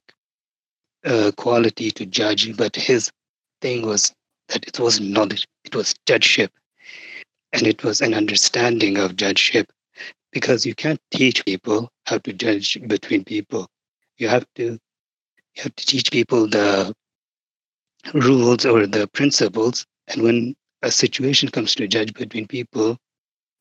uh, 1.03 1.31
quality 1.37 1.89
to 1.89 2.05
judge, 2.05 2.55
but 2.55 2.75
his 2.75 3.11
thing 3.61 3.83
was 3.83 4.13
that 4.49 4.67
it 4.67 4.79
was 4.79 4.99
knowledge, 4.99 5.47
it 5.63 5.75
was 5.75 5.95
judgeship, 6.05 6.51
and 7.52 7.66
it 7.66 7.82
was 7.82 8.00
an 8.00 8.14
understanding 8.14 8.98
of 8.98 9.16
judgeship. 9.16 9.70
Because 10.32 10.64
you 10.64 10.74
can't 10.74 11.00
teach 11.10 11.44
people 11.44 11.90
how 12.06 12.18
to 12.18 12.32
judge 12.32 12.78
between 12.86 13.24
people. 13.24 13.68
You 14.18 14.28
have 14.28 14.46
to 14.54 14.78
you 15.56 15.62
have 15.64 15.74
to 15.74 15.86
teach 15.86 16.12
people 16.12 16.46
the 16.46 16.94
rules 18.14 18.64
or 18.64 18.86
the 18.86 19.08
principles, 19.08 19.84
and 20.08 20.22
when 20.22 20.54
a 20.82 20.90
situation 20.90 21.48
comes 21.48 21.74
to 21.74 21.88
judge 21.88 22.14
between 22.14 22.46
people, 22.46 22.96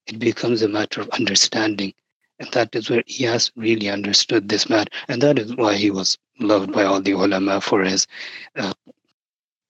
it 0.08 0.19
becomes 0.19 0.62
a 0.62 0.67
matter 0.67 1.01
of 1.01 1.10
understanding. 1.10 1.93
And 2.39 2.50
that 2.51 2.74
is 2.74 2.89
where 2.89 3.03
Iyas 3.03 3.51
really 3.55 3.89
understood 3.89 4.48
this 4.48 4.69
matter. 4.69 4.89
And 5.10 5.22
that 5.22 5.38
is 5.38 5.55
why 5.55 5.75
he 5.75 5.91
was 5.91 6.17
loved 6.39 6.72
by 6.72 6.84
all 6.84 7.01
the 7.01 7.12
ulama 7.12 7.60
for 7.60 7.84
his 7.84 8.08
uh, 8.55 8.74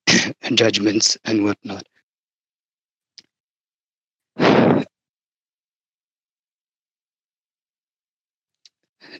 judgments 0.54 1.18
and 1.26 1.44
whatnot. 1.44 1.88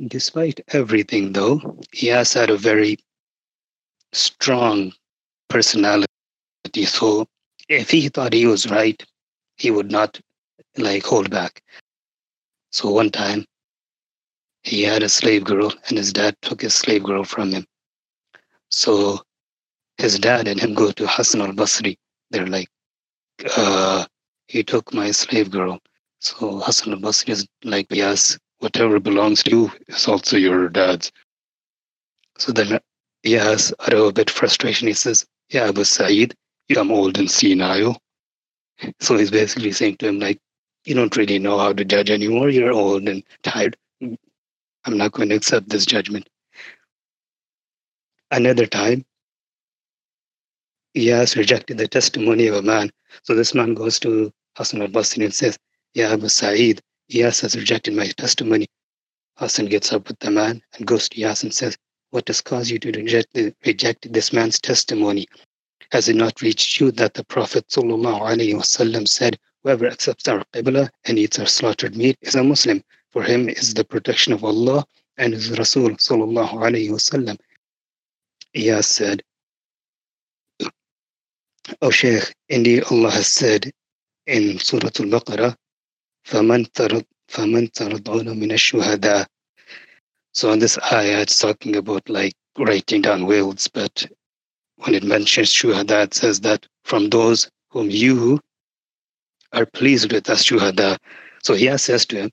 Despite 0.08 0.62
everything, 0.70 1.34
though, 1.34 1.58
Iyas 1.94 2.34
had 2.34 2.50
a 2.50 2.58
very 2.58 2.98
strong 4.14 4.94
personality. 5.50 6.08
So 6.86 7.28
if 7.68 7.90
he 7.92 8.08
thought 8.08 8.34
he 8.34 8.46
was 8.46 8.70
right, 8.70 9.04
he 9.58 9.72
would 9.72 9.92
not 9.92 10.20
like 10.78 11.04
hold 11.04 11.30
back. 11.30 11.62
So 12.72 12.90
one 12.90 13.10
time 13.10 13.46
he 14.64 14.84
had 14.84 15.04
a 15.04 15.10
slave 15.10 15.44
girl 15.44 15.74
and 15.88 15.98
his 15.98 16.14
dad 16.14 16.36
took 16.42 16.62
his 16.62 16.74
slave 16.74 17.04
girl 17.04 17.24
from 17.24 17.52
him. 17.52 17.66
So 18.70 19.22
his 19.98 20.18
dad 20.18 20.48
and 20.48 20.60
him 20.60 20.74
go 20.76 20.92
to 20.92 21.08
Hassan 21.08 21.42
al 21.42 21.52
Basri. 21.52 21.98
They're 22.32 22.48
like, 22.48 22.70
uh, 23.58 24.06
he 24.48 24.64
took 24.64 24.94
my 24.94 25.12
slave 25.12 25.52
girl. 25.52 25.80
So 26.20 26.60
Hassan 26.60 26.94
al 26.94 27.00
Basri 27.00 27.30
is 27.30 27.48
like, 27.64 27.88
yes, 27.90 28.38
whatever 28.60 29.00
belongs 29.00 29.44
to 29.44 29.52
you 29.52 29.72
is 29.88 30.08
also 30.08 30.38
your 30.38 30.70
dad's. 30.70 31.12
So 32.38 32.52
then, 32.52 32.80
yes, 33.24 33.74
out 33.80 33.94
of 33.94 34.06
a 34.06 34.14
bit 34.14 34.30
frustration, 34.30 34.88
he 34.88 34.94
says, 34.94 35.26
yeah, 35.50 35.68
Abu 35.68 35.84
Sa'id, 35.84 36.36
I'm 36.78 36.92
old 36.92 37.18
and 37.18 37.30
senile. 37.30 37.98
So 39.00 39.18
he's 39.18 39.32
basically 39.32 39.72
saying 39.72 39.98
to 39.98 40.08
him, 40.08 40.20
like, 40.20 40.40
you 40.86 40.96
don't 40.96 41.16
really 41.18 41.40
know 41.40 41.58
how 41.58 41.74
to 41.74 41.84
judge 41.84 42.10
anymore. 42.10 42.50
You're 42.50 42.72
old 42.72 43.08
and 43.08 43.24
tired. 43.44 43.76
I'm 44.02 44.98
not 44.98 45.12
going 45.12 45.30
to 45.30 45.36
accept 45.36 45.70
this 45.70 45.86
judgment. 45.86 46.30
Another 48.32 48.66
time, 48.66 49.06
he 50.94 51.08
has 51.08 51.36
rejected 51.36 51.78
the 51.78 51.88
testimony 51.88 52.48
of 52.48 52.56
a 52.56 52.62
man. 52.62 52.92
So 53.24 53.36
this 53.36 53.54
man 53.54 53.74
goes 53.74 54.00
to 54.02 54.32
Hassan 54.56 54.82
al 54.82 54.88
Basri 54.88 55.26
and 55.26 55.34
says, 55.34 55.58
Yeah, 55.94 56.14
Abu 56.14 56.30
Sa'id, 56.30 56.82
Iyas 57.12 57.42
has 57.42 57.56
rejected 57.56 57.96
my 57.96 58.08
testimony. 58.08 58.68
Hassan 59.38 59.66
gets 59.66 59.92
up 59.94 60.08
with 60.08 60.20
the 60.20 60.30
man 60.32 60.62
and 60.78 60.86
goes 60.86 61.10
to 61.10 61.20
Iyas 61.20 61.44
and 61.44 61.54
says, 61.54 61.78
What 62.12 62.28
has 62.28 62.42
caused 62.42 62.70
you 62.70 62.80
to 62.80 62.92
reject, 62.92 63.38
reject 63.66 64.12
this 64.14 64.32
man's 64.32 64.60
testimony? 64.60 65.28
Has 65.92 66.08
it 66.08 66.16
not 66.16 66.42
reached 66.42 66.80
you 66.80 66.92
that 66.92 67.16
the 67.16 67.24
Prophet 67.24 67.68
ﷺ 67.68 69.08
said, 69.08 69.40
Whoever 69.64 69.88
accepts 69.88 70.28
our 70.28 70.44
Qibla 70.54 70.90
and 71.06 71.18
eats 71.18 71.40
our 71.40 71.48
slaughtered 71.48 71.96
meat 71.98 72.18
is 72.22 72.36
a 72.36 72.44
Muslim. 72.44 72.84
For 73.12 73.24
him 73.24 73.50
is 73.50 73.74
the 73.74 73.84
protection 73.84 74.34
of 74.34 74.44
Allah 74.44 74.86
and 75.18 75.34
his 75.34 75.58
Rasul 75.58 75.90
alayhi 75.90 76.90
wasallam. 76.92 77.38
Said, 78.84 79.24
Oh 81.82 81.90
Shaykh, 81.90 82.34
indeed 82.50 82.84
Allah 82.92 83.12
has 83.12 83.28
said 83.28 83.72
in 84.28 84.60
Surah 84.60 84.90
Al-Baqarah, 85.00 85.56
فَمَنْ 86.29 86.67
تَرَضْ 86.73 87.05
فَمَنْ 87.29 87.73
تَرَضْعُونَ 87.73 88.29
مِنَ 88.39 88.53
الشُّهَدَاءِ 88.53 89.27
So 90.33 90.53
in 90.53 90.59
this 90.59 90.79
ayah, 90.93 91.21
it's 91.21 91.39
talking 91.39 91.77
about 91.77 92.09
like 92.09 92.35
writing 92.59 93.03
down 93.03 93.27
wills, 93.27 93.69
but 93.69 94.07
when 94.77 94.95
it 94.95 95.03
mentions 95.05 95.51
shuhada, 95.51 96.05
it 96.05 96.15
says 96.15 96.41
that 96.41 96.67
from 96.85 97.09
those 97.11 97.49
whom 97.71 97.91
you 97.91 98.41
are 99.53 99.67
pleased 99.67 100.13
with 100.13 100.29
as 100.29 100.45
shuhada. 100.45 100.97
So 101.43 101.55
he 101.55 101.77
says 101.79 102.07
to 102.07 102.17
him, 102.17 102.31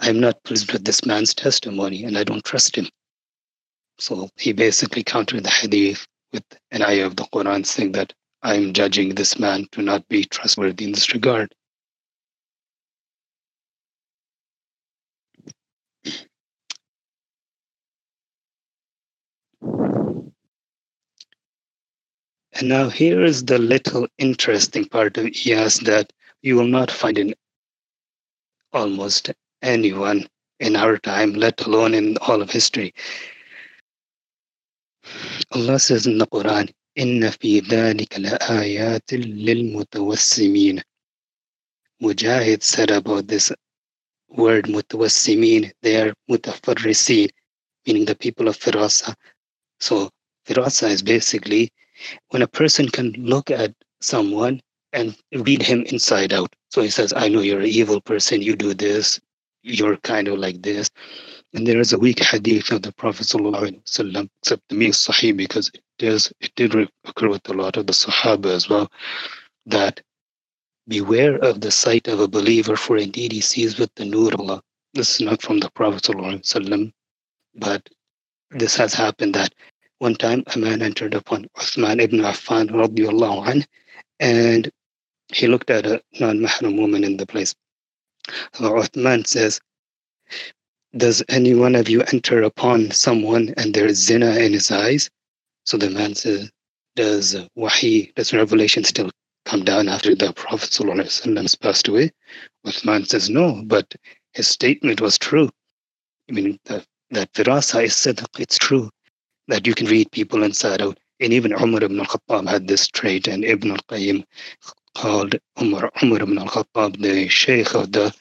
I'm 0.00 0.20
not 0.20 0.42
pleased 0.44 0.72
with 0.72 0.84
this 0.84 1.04
man's 1.04 1.34
testimony 1.34 2.04
and 2.04 2.16
I 2.16 2.24
don't 2.24 2.44
trust 2.44 2.76
him. 2.76 2.88
So 3.98 4.28
he 4.36 4.52
basically 4.52 5.02
countered 5.02 5.44
the 5.44 5.50
hadith 5.50 6.06
with 6.32 6.44
an 6.70 6.82
ayah 6.82 7.06
of 7.06 7.16
the 7.16 7.24
Quran 7.24 7.66
saying 7.66 7.92
that 7.92 8.12
I'm 8.42 8.72
judging 8.72 9.14
this 9.14 9.38
man 9.38 9.66
to 9.72 9.82
not 9.82 10.06
be 10.08 10.24
trustworthy 10.24 10.84
in 10.84 10.92
this 10.92 11.12
regard. 11.12 11.54
And 22.57 22.69
now 22.69 22.89
here 22.89 23.23
is 23.23 23.45
the 23.45 23.59
little 23.59 24.07
interesting 24.17 24.85
part 24.85 25.17
of 25.17 25.25
Iyas 25.25 25.79
that 25.85 26.11
you 26.41 26.55
will 26.55 26.65
not 26.65 26.89
find 26.89 27.15
in 27.19 27.35
almost 28.73 29.31
anyone 29.61 30.27
in 30.59 30.75
our 30.75 30.97
time, 30.97 31.33
let 31.33 31.61
alone 31.67 31.93
in 31.93 32.17
all 32.17 32.41
of 32.41 32.49
history. 32.49 32.95
Allah 35.51 35.77
says 35.77 36.07
in 36.07 36.17
the 36.17 36.25
Quran, 36.25 36.73
إن 36.97 37.29
في 37.29 37.61
ذلك 37.61 38.19
لآيات 38.19 39.13
للمتوسمين. 39.13 40.81
Mujahid 42.01 42.63
said 42.63 42.89
about 42.89 43.27
this 43.27 43.51
word 44.29 44.65
mutawassimin, 44.65 45.71
they 45.83 46.01
are 46.01 46.13
mutafarrisin, 46.27 47.29
meaning 47.85 48.05
the 48.05 48.15
people 48.15 48.47
of 48.47 48.57
Firasa. 48.57 49.13
So 49.79 50.09
Firasa 50.47 50.89
is 50.89 51.03
basically 51.03 51.69
when 52.29 52.41
a 52.41 52.47
person 52.47 52.89
can 52.89 53.13
look 53.17 53.51
at 53.51 53.73
someone 54.01 54.61
and 54.93 55.15
read 55.33 55.61
him 55.61 55.83
inside 55.83 56.33
out. 56.33 56.55
So 56.69 56.81
he 56.81 56.89
says, 56.89 57.13
I 57.15 57.27
know 57.27 57.41
you're 57.41 57.59
an 57.59 57.65
evil 57.67 58.01
person, 58.01 58.41
you 58.41 58.55
do 58.55 58.73
this, 58.73 59.19
you're 59.63 59.97
kind 59.97 60.27
of 60.27 60.39
like 60.39 60.61
this. 60.61 60.89
And 61.53 61.65
there 61.65 61.79
is 61.79 61.93
a 61.93 61.99
weak 61.99 62.23
hadith 62.23 62.71
of 62.71 62.81
the 62.81 62.91
Prophet 62.91 63.27
ﷺ, 63.27 64.29
except 64.41 64.61
the 64.69 64.75
me 64.75 64.89
Sahih 64.89 65.35
because 65.35 65.69
it 65.73 65.81
does 65.97 66.31
it 66.39 66.53
did 66.55 66.75
occur 67.05 67.29
with 67.29 67.47
a 67.49 67.53
lot 67.53 67.77
of 67.77 67.87
the 67.87 67.93
Sahaba 67.93 68.47
as 68.47 68.69
well, 68.69 68.91
that 69.65 70.01
beware 70.87 71.37
of 71.37 71.61
the 71.61 71.71
sight 71.71 72.07
of 72.07 72.19
a 72.19 72.27
believer, 72.27 72.75
for 72.75 72.97
indeed 72.97 73.31
he 73.31 73.41
sees 73.41 73.79
with 73.79 73.93
the 73.95 74.05
nur 74.05 74.31
Allah. 74.37 74.61
This 74.93 75.15
is 75.15 75.21
not 75.21 75.41
from 75.41 75.59
the 75.59 75.69
Prophet 75.71 76.03
ﷺ, 76.03 76.91
but 77.55 77.89
this 78.51 78.75
has 78.75 78.93
happened 78.93 79.35
that 79.35 79.53
one 79.99 80.15
time 80.15 80.43
a 80.53 80.59
man 80.59 80.81
entered 80.81 81.13
upon 81.15 81.47
Uthman 81.57 81.99
ibn 81.99 82.19
Affan 82.19 82.69
radiallahu 82.69 83.47
anh, 83.47 83.65
and 84.19 84.71
he 85.33 85.47
looked 85.47 85.69
at 85.69 85.85
a 85.85 86.01
non-mahram 86.19 86.77
woman 86.79 87.03
in 87.03 87.17
the 87.17 87.25
place. 87.25 87.55
So 88.53 88.73
Uthman 88.73 89.25
says, 89.25 89.59
Does 90.95 91.23
any 91.29 91.55
one 91.55 91.75
of 91.75 91.89
you 91.89 92.03
enter 92.03 92.43
upon 92.43 92.91
someone 92.91 93.53
and 93.57 93.73
there 93.73 93.87
is 93.87 93.97
zina 93.97 94.35
in 94.35 94.53
his 94.53 94.69
eyes? 94.69 95.09
So 95.65 95.77
the 95.77 95.89
man 95.89 96.13
says, 96.13 96.51
Does 96.95 97.35
wahi, 97.57 98.13
does 98.15 98.33
revelation 98.33 98.83
still 98.83 99.09
come 99.45 99.63
down 99.63 99.89
after 99.89 100.13
the 100.13 100.31
Prophet 100.33 100.75
has 100.75 101.55
passed 101.55 101.87
away? 101.87 102.11
Uthman 102.65 103.07
says, 103.07 103.29
No, 103.29 103.63
but 103.65 103.95
his 104.33 104.47
statement 104.47 105.01
was 105.01 105.17
true. 105.17 105.49
I 106.29 106.33
mean, 106.33 106.59
the, 106.65 106.85
that 107.09 107.33
firasa 107.33 107.83
is 107.85 108.05
it's 108.37 108.57
true 108.57 108.91
that 109.47 109.65
you 109.65 109.73
can 109.73 109.87
read 109.87 110.11
people 110.11 110.43
inside 110.43 110.81
out. 110.81 110.97
And 111.19 111.33
even 111.33 111.53
Umar 111.53 111.83
ibn 111.83 111.99
al-Khattab 111.99 112.47
had 112.47 112.67
this 112.67 112.87
trait, 112.87 113.27
and 113.27 113.43
Ibn 113.43 113.71
al-Qayyim 113.71 114.23
called 114.95 115.35
Umar, 115.59 115.91
Umar 116.03 116.21
ibn 116.21 116.37
al-Khattab 116.37 117.01
the 117.01 117.27
Sheikh 117.27 117.73
of 117.73 117.91
the 117.91 118.13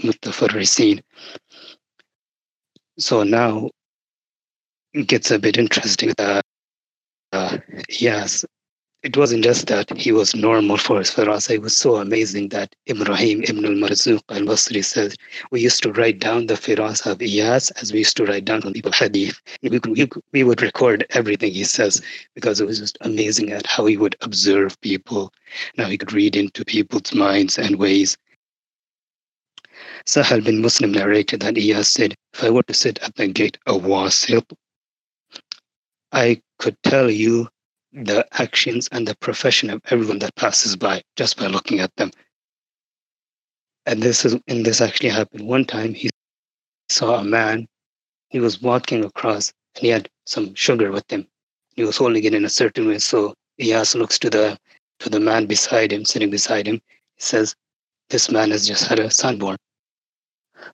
Mutafarrisin. 0.00 1.02
So 2.98 3.22
now 3.24 3.70
it 4.92 5.06
gets 5.08 5.30
a 5.30 5.38
bit 5.38 5.58
interesting. 5.58 6.12
Uh, 6.18 6.40
uh, 7.32 7.58
yes, 7.88 8.44
it 9.04 9.18
wasn't 9.18 9.44
just 9.44 9.66
that 9.66 9.90
he 9.98 10.12
was 10.12 10.34
normal 10.34 10.78
for 10.78 10.98
his 10.98 11.10
firasa. 11.10 11.50
It 11.50 11.60
was 11.60 11.76
so 11.76 11.96
amazing 11.96 12.48
that 12.48 12.74
Ibrahim 12.88 13.42
ibn 13.42 13.66
al-Marzuq 13.66 14.22
al-Basri 14.30 14.82
says, 14.82 15.14
we 15.50 15.60
used 15.60 15.82
to 15.82 15.92
write 15.92 16.20
down 16.20 16.46
the 16.46 16.54
firasa 16.54 17.12
of 17.12 17.18
Iyas 17.18 17.70
as 17.82 17.92
we 17.92 17.98
used 17.98 18.16
to 18.16 18.24
write 18.24 18.46
down 18.46 18.62
people 18.72 18.92
hadith. 18.92 19.38
We, 19.62 19.78
we, 19.78 20.08
we 20.32 20.42
would 20.42 20.62
record 20.62 21.06
everything 21.10 21.52
he 21.52 21.64
says 21.64 22.00
because 22.34 22.62
it 22.62 22.66
was 22.66 22.78
just 22.78 22.96
amazing 23.02 23.52
at 23.52 23.66
how 23.66 23.84
he 23.84 23.98
would 23.98 24.16
observe 24.22 24.80
people. 24.80 25.34
Now 25.76 25.86
he 25.86 25.98
could 25.98 26.14
read 26.14 26.34
into 26.34 26.64
people's 26.64 27.12
minds 27.12 27.58
and 27.58 27.76
ways. 27.76 28.16
Sahal 30.06 30.42
bin 30.42 30.62
Muslim 30.62 30.92
narrated 30.92 31.40
that 31.40 31.56
Iyas 31.56 31.86
said, 31.90 32.14
if 32.32 32.42
I 32.42 32.48
were 32.48 32.62
to 32.62 32.74
sit 32.74 32.98
at 33.02 33.14
the 33.16 33.26
gate 33.26 33.58
of 33.66 33.82
Wasil, 33.82 34.44
I 36.10 36.40
could 36.58 36.82
tell 36.84 37.10
you 37.10 37.48
the 37.94 38.26
actions 38.42 38.88
and 38.92 39.06
the 39.06 39.16
profession 39.16 39.70
of 39.70 39.80
everyone 39.90 40.18
that 40.18 40.34
passes 40.34 40.76
by 40.76 41.02
just 41.16 41.36
by 41.36 41.46
looking 41.46 41.80
at 41.80 41.94
them. 41.96 42.10
And 43.86 44.02
this 44.02 44.24
is 44.24 44.36
and 44.48 44.66
this 44.66 44.80
actually 44.80 45.10
happened 45.10 45.46
one 45.46 45.64
time. 45.64 45.94
He 45.94 46.10
saw 46.88 47.16
a 47.20 47.24
man. 47.24 47.68
He 48.30 48.40
was 48.40 48.60
walking 48.60 49.04
across, 49.04 49.52
and 49.76 49.82
he 49.82 49.88
had 49.88 50.08
some 50.26 50.54
sugar 50.54 50.90
with 50.90 51.10
him. 51.10 51.26
He 51.76 51.84
was 51.84 51.96
holding 51.96 52.24
it 52.24 52.34
in 52.34 52.44
a 52.44 52.50
certain 52.50 52.88
way. 52.88 52.98
So 52.98 53.34
Iyas 53.60 53.94
looks 53.94 54.18
to 54.20 54.30
the 54.30 54.58
to 55.00 55.08
the 55.10 55.20
man 55.20 55.46
beside 55.46 55.92
him, 55.92 56.04
sitting 56.04 56.30
beside 56.30 56.66
him. 56.66 56.80
He 57.16 57.22
says, 57.22 57.54
"This 58.10 58.30
man 58.30 58.50
has 58.50 58.66
just 58.66 58.86
had 58.86 58.98
a 58.98 59.10
son 59.10 59.38
born." 59.38 59.56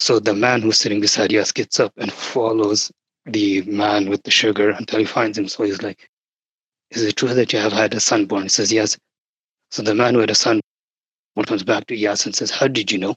So 0.00 0.20
the 0.20 0.34
man 0.34 0.62
who's 0.62 0.78
sitting 0.78 1.00
beside 1.00 1.30
Iyas 1.30 1.52
gets 1.52 1.80
up 1.80 1.92
and 1.98 2.12
follows 2.12 2.90
the 3.26 3.62
man 3.62 4.08
with 4.08 4.22
the 4.22 4.30
sugar 4.30 4.70
until 4.70 5.00
he 5.00 5.04
finds 5.04 5.38
him. 5.38 5.48
So 5.48 5.64
he's 5.64 5.82
like, 5.82 6.09
is 6.90 7.02
it 7.04 7.16
true 7.16 7.34
that 7.34 7.52
you 7.52 7.58
have 7.58 7.72
had 7.72 7.94
a 7.94 8.00
son 8.00 8.26
born? 8.26 8.44
He 8.44 8.48
says, 8.48 8.72
Yes. 8.72 8.98
So 9.70 9.82
the 9.82 9.94
man 9.94 10.14
who 10.14 10.20
had 10.20 10.30
a 10.30 10.34
son 10.34 10.60
comes 11.46 11.62
back 11.62 11.86
to 11.86 11.96
Iyas 11.96 12.26
and 12.26 12.34
says, 12.34 12.50
How 12.50 12.68
did 12.68 12.92
you 12.92 12.98
know? 12.98 13.14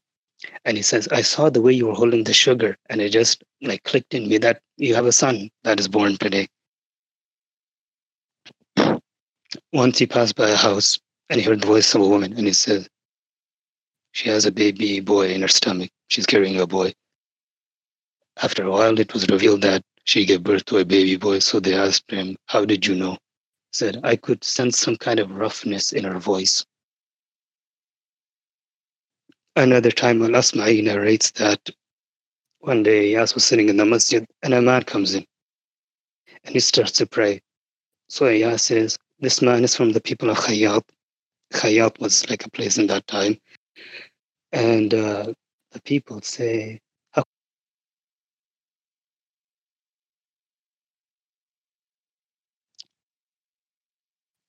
And 0.65 0.77
he 0.77 0.83
says, 0.83 1.07
I 1.09 1.21
saw 1.21 1.49
the 1.49 1.61
way 1.61 1.73
you 1.73 1.87
were 1.87 1.93
holding 1.93 2.23
the 2.23 2.33
sugar, 2.33 2.77
and 2.89 3.01
it 3.01 3.09
just 3.09 3.43
like 3.61 3.83
clicked 3.83 4.13
in 4.13 4.27
me 4.29 4.37
that 4.39 4.61
you 4.77 4.95
have 4.95 5.05
a 5.05 5.11
son 5.11 5.49
that 5.63 5.79
is 5.79 5.87
born 5.87 6.17
today. 6.17 6.47
Once 9.73 9.99
he 9.99 10.05
passed 10.07 10.35
by 10.35 10.49
a 10.49 10.55
house 10.55 10.99
and 11.29 11.39
he 11.39 11.45
heard 11.45 11.61
the 11.61 11.67
voice 11.67 11.93
of 11.95 12.01
a 12.01 12.07
woman, 12.07 12.33
and 12.33 12.47
he 12.47 12.53
said, 12.53 12.87
She 14.13 14.29
has 14.29 14.45
a 14.45 14.51
baby 14.51 14.99
boy 14.99 15.29
in 15.33 15.41
her 15.41 15.47
stomach. 15.47 15.89
She's 16.09 16.25
carrying 16.25 16.59
a 16.59 16.67
boy. 16.67 16.93
After 18.41 18.63
a 18.65 18.71
while, 18.71 18.99
it 18.99 19.13
was 19.13 19.27
revealed 19.29 19.61
that 19.61 19.83
she 20.05 20.25
gave 20.25 20.43
birth 20.43 20.65
to 20.65 20.79
a 20.79 20.85
baby 20.85 21.17
boy. 21.17 21.39
So 21.39 21.59
they 21.59 21.75
asked 21.75 22.09
him, 22.11 22.37
How 22.47 22.65
did 22.65 22.85
you 22.85 22.95
know? 22.95 23.17
Said 23.73 23.99
I 24.03 24.15
could 24.15 24.43
sense 24.43 24.79
some 24.79 24.95
kind 24.95 25.19
of 25.19 25.31
roughness 25.31 25.91
in 25.91 26.03
her 26.05 26.19
voice. 26.19 26.65
Another 29.55 29.91
time, 29.91 30.21
Al 30.23 30.29
Asma'i 30.29 30.83
narrates 30.83 31.31
that 31.31 31.69
one 32.59 32.81
day 32.81 33.11
Iyas 33.11 33.35
was 33.35 33.43
sitting 33.45 33.69
in 33.69 33.77
the 33.77 33.85
masjid 33.85 34.25
and 34.41 34.53
a 34.53 34.61
man 34.61 34.83
comes 34.83 35.13
in 35.13 35.25
and 36.43 36.53
he 36.53 36.59
starts 36.59 36.91
to 36.93 37.05
pray. 37.05 37.41
So 38.07 38.25
Iyas 38.25 38.61
says, 38.61 38.97
This 39.19 39.41
man 39.41 39.63
is 39.63 39.75
from 39.75 39.91
the 39.91 40.01
people 40.01 40.29
of 40.29 40.37
Khayyat. 40.37 40.83
Khayyat 41.53 41.99
was 41.99 42.29
like 42.29 42.45
a 42.45 42.49
place 42.49 42.77
in 42.77 42.87
that 42.87 43.05
time. 43.07 43.37
And 44.51 44.93
uh, 44.93 45.33
the 45.71 45.81
people 45.81 46.21
say, 46.21 46.79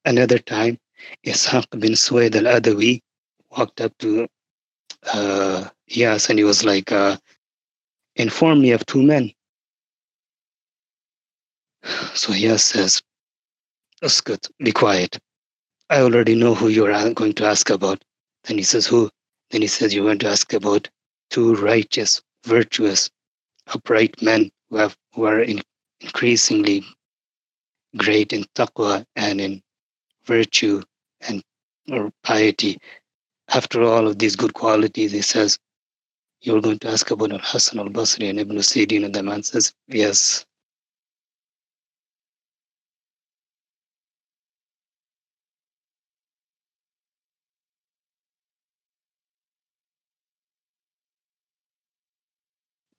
Another 0.05 0.39
time, 0.39 0.79
Ishaq 1.27 1.81
bin 1.81 1.93
Suwaid 1.93 2.35
al-Adawi 2.37 3.01
walked 3.57 3.81
up 3.81 3.97
to 3.99 4.29
uh, 5.13 5.69
Iyas 5.91 6.29
and 6.29 6.39
he 6.39 6.45
was 6.45 6.65
like, 6.65 6.93
uh, 6.93 7.17
inform 8.17 8.61
me 8.63 8.73
of 8.73 8.85
two 8.87 9.03
men. 9.03 9.33
So 12.15 12.33
Iyas 12.33 12.61
says, 12.61 13.03
Uskut, 14.03 14.51
be 14.59 14.73
quiet. 14.73 15.19
I 15.91 16.01
already 16.01 16.35
know 16.35 16.55
who 16.55 16.69
you're 16.69 17.13
going 17.15 17.35
to 17.35 17.47
ask 17.47 17.71
about. 17.71 18.03
Then 18.45 18.59
he 18.59 18.65
says, 18.65 18.87
who? 18.87 19.11
Then 19.51 19.63
he 19.63 19.69
says, 19.69 19.95
you're 19.95 20.05
going 20.05 20.19
to 20.21 20.29
ask 20.29 20.53
about 20.53 20.89
two 21.31 21.55
righteous, 21.57 22.23
virtuous, 22.45 23.11
upright 23.69 24.21
men 24.23 24.51
who, 24.69 24.77
have, 24.77 24.97
who 25.15 25.25
are 25.25 25.41
in, 25.41 25.63
increasingly 26.01 26.85
great 27.97 28.33
in 28.33 28.45
taqwa 28.55 29.05
and 29.17 29.41
in 29.41 29.63
virtue 30.27 30.83
and 31.29 31.43
or 31.91 32.13
piety. 32.25 32.79
After 33.49 33.83
all 33.83 34.09
of 34.09 34.19
these 34.19 34.37
good 34.37 34.55
qualities, 34.55 35.13
he 35.13 35.23
says, 35.23 35.59
You're 36.43 36.61
going 36.63 36.79
to 36.81 36.89
ask 36.91 37.11
about 37.11 37.33
Al 37.33 37.41
Hassan 37.41 37.81
al 37.81 37.91
Basri 37.91 38.31
and 38.31 38.41
Ibn 38.41 38.59
Sirin, 38.59 39.05
and 39.07 39.15
the 39.15 39.23
man 39.23 39.43
says, 39.43 39.75
Yes. 39.89 40.45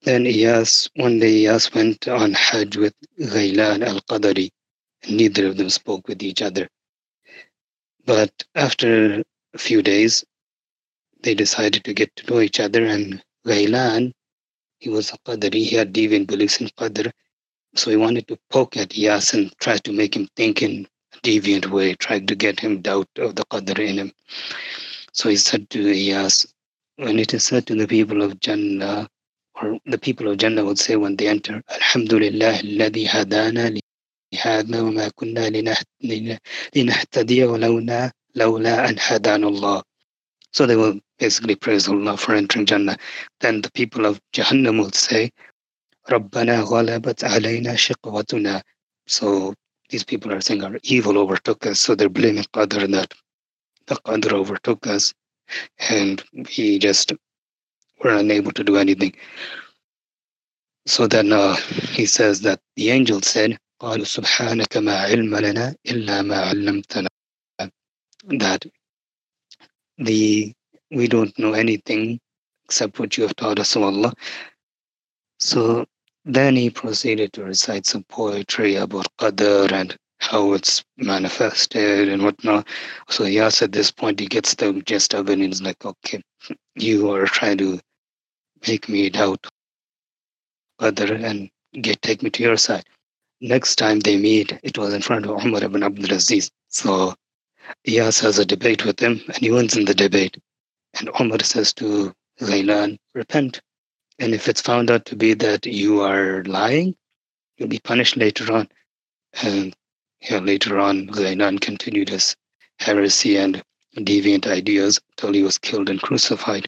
Then 0.04 0.26
Iyas, 0.26 0.90
one 0.96 1.20
day 1.20 1.44
Iyas 1.44 1.74
went 1.76 2.08
on 2.08 2.34
Hajj 2.34 2.78
with 2.78 2.96
Ghailan 3.20 3.86
al-Qadari, 3.88 4.50
and 5.04 5.18
neither 5.18 5.48
of 5.48 5.58
them 5.58 5.70
spoke 5.70 6.08
with 6.08 6.24
each 6.24 6.42
other. 6.42 6.68
But 8.06 8.44
after 8.54 9.24
a 9.54 9.58
few 9.58 9.82
days, 9.82 10.24
they 11.22 11.34
decided 11.34 11.84
to 11.86 11.94
get 11.94 12.16
to 12.16 12.32
know 12.32 12.40
each 12.40 12.60
other. 12.60 12.86
And 12.86 13.24
Ghailan, 13.48 14.12
he 14.80 14.90
was 14.90 15.12
a 15.12 15.18
Qadri, 15.26 15.66
he 15.66 15.76
had 15.76 15.94
deviant 15.94 16.28
beliefs 16.28 16.62
in 16.62 16.68
Qadr. 16.68 17.12
So 17.76 17.90
he 17.90 17.98
wanted 17.98 18.28
to 18.28 18.38
poke 18.52 18.78
at 18.78 18.96
Yas 18.96 19.34
and 19.34 19.52
try 19.60 19.78
to 19.78 19.92
make 19.92 20.16
him 20.16 20.28
think 20.36 20.62
in 20.62 20.88
a 21.14 21.18
deviant 21.22 21.72
way, 21.72 21.96
tried 21.96 22.28
to 22.28 22.36
get 22.36 22.60
him 22.60 22.82
doubt 22.82 23.10
of 23.18 23.36
the 23.36 23.44
Qadr 23.46 23.80
in 23.80 23.98
him. 23.98 24.14
So 25.12 25.30
he 25.30 25.38
said 25.38 25.70
to 25.72 25.82
Yas, 25.82 26.46
when 26.98 27.20
it 27.20 27.34
is 27.34 27.44
said 27.44 27.66
to 27.68 27.76
the 27.76 27.88
people 27.88 28.22
of 28.22 28.40
Jannah, 28.40 29.10
or 29.62 29.80
the 29.86 29.98
people 29.98 30.28
of 30.30 30.38
Jannah 30.38 30.64
would 30.64 30.80
say 30.80 30.96
when 30.96 31.16
they 31.16 31.28
enter, 31.28 31.64
Alhamdulillah, 31.70 32.54
alladhi 32.54 33.08
hadana 33.08 33.80
هذا 34.41 34.81
وما 34.81 35.09
كنا 35.09 35.49
لنهتدي 36.77 37.45
ولولا 37.45 38.13
لولا 38.35 38.89
أن 38.89 38.97
هدانا 38.99 39.49
الله 39.49 39.83
So 40.53 40.67
they 40.67 40.75
will 40.77 40.99
basically 41.19 41.55
praise 41.55 41.87
Allah 41.89 42.17
for 42.17 42.35
entering 42.35 42.67
Jannah. 42.67 42.97
Then 43.41 43.61
the 43.63 43.71
people 43.71 44.05
of 44.05 44.21
Jahannam 44.33 44.79
will 44.81 44.91
say, 44.91 45.31
رَبَّنَا 46.09 46.65
غَلَبَتْ 46.65 47.23
عَلَيْنَا 47.25 47.77
شِقْوَتُنَا 47.77 48.61
So 49.07 49.55
these 49.91 50.03
people 50.03 50.33
are 50.33 50.41
saying 50.41 50.65
our 50.65 50.79
evil 50.83 51.19
overtook 51.19 51.67
us. 51.67 51.79
So 51.81 51.95
they're 51.95 52.09
blaming 52.09 52.45
Qadr 52.45 52.91
that 52.93 53.15
the 53.87 53.95
Qadr 53.97 54.33
overtook 54.33 54.87
us 54.89 55.13
and 55.89 56.23
we 56.35 56.79
just 56.79 57.13
were 58.03 58.15
unable 58.17 58.53
to 58.53 58.65
do 58.65 58.77
anything. 58.77 59.15
So 60.87 61.07
then 61.07 61.33
uh, 61.33 61.55
he 61.55 62.07
says 62.07 62.41
that 62.43 62.61
the 62.77 62.91
angel 62.91 63.21
said, 63.23 63.59
قالوا 63.81 64.05
سبحانك 64.05 64.77
ما 64.77 64.97
علم 64.97 65.37
لنا 65.37 65.77
إلا 65.87 66.23
ما 66.23 66.37
علمتنا 66.37 67.09
that 68.29 68.65
the 69.99 70.53
we 70.91 71.09
don't 71.09 71.39
know 71.39 71.53
anything 71.53 72.21
except 72.65 72.99
what 72.99 73.17
you 73.17 73.23
have 73.25 73.35
taught 73.37 73.59
us, 73.59 73.77
O 73.77 73.83
Allah. 73.85 74.13
So 75.39 75.87
then 76.25 76.57
he 76.57 76.71
proceeded 76.71 77.33
to 77.33 77.45
recite 77.45 77.87
some 77.87 78.05
poetry 78.05 78.77
about 78.77 79.07
Qadr 79.19 79.73
and 79.73 79.97
how 80.21 80.53
it's 80.53 80.85
manifested 80.99 82.09
and 82.09 82.23
whatnot. 82.23 82.69
So 83.09 83.25
yes, 83.25 83.63
at 83.63 83.73
this 83.73 83.91
point 83.91 84.21
he 84.21 84.27
gets 84.27 84.55
the 84.55 84.73
gist 84.85 85.15
of 85.15 85.31
it 85.31 85.35
and 85.35 85.43
he's 85.43 85.63
like, 85.63 85.85
okay, 85.85 86.23
you 86.75 87.11
are 87.13 87.27
trying 87.27 87.59
to 87.59 87.81
make 88.69 88.89
me 88.89 89.09
doubt 89.11 89.47
Qadr 90.81 91.25
and 91.25 91.51
get 91.83 92.03
take 92.03 92.23
me 92.23 92.31
to 92.31 92.43
your 92.43 92.57
side. 92.57 92.85
Next 93.42 93.76
time 93.76 94.00
they 94.00 94.18
meet, 94.18 94.58
it 94.64 94.78
was 94.78 94.94
in 94.94 95.02
front 95.02 95.26
of 95.26 95.44
Umar 95.44 95.64
ibn 95.64 95.84
Abdul 95.84 96.14
Aziz. 96.14 96.50
So 96.70 97.14
Iyas 97.88 98.22
has 98.22 98.40
a 98.40 98.46
debate 98.46 98.86
with 98.86 99.00
him 99.00 99.22
and 99.28 99.38
he 99.38 99.52
wins 99.52 99.76
in 99.76 99.86
the 99.86 99.94
debate. 99.94 100.38
And 100.94 101.10
Umar 101.20 101.40
says 101.44 101.74
to 101.76 102.14
Ghailan, 102.40 102.98
repent. 103.14 103.62
And 104.20 104.34
if 104.34 104.48
it's 104.48 104.62
found 104.62 104.90
out 104.90 105.06
to 105.08 105.16
be 105.16 105.34
that 105.34 105.66
you 105.66 106.02
are 106.02 106.44
lying, 106.46 106.96
you'll 107.58 107.70
be 107.70 107.80
punished 107.80 108.16
later 108.18 108.52
on. 108.54 108.70
And 109.44 109.76
yeah, 110.22 110.40
later 110.40 110.80
on, 110.80 111.08
Ghailan 111.08 111.60
continued 111.60 112.10
his 112.10 112.36
heresy 112.80 113.38
and 113.38 113.62
deviant 113.98 114.48
ideas 114.48 115.00
till 115.18 115.34
he 115.34 115.44
was 115.44 115.58
killed 115.58 115.90
and 115.90 116.02
crucified. 116.02 116.68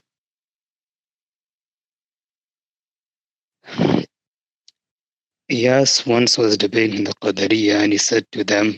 Iyas 5.50 6.06
once 6.06 6.38
was 6.38 6.58
debating 6.58 7.06
the 7.06 7.14
Qadariya 7.14 7.82
and 7.82 7.94
he 7.94 7.98
said 7.98 8.30
to 8.34 8.44
them, 8.44 8.78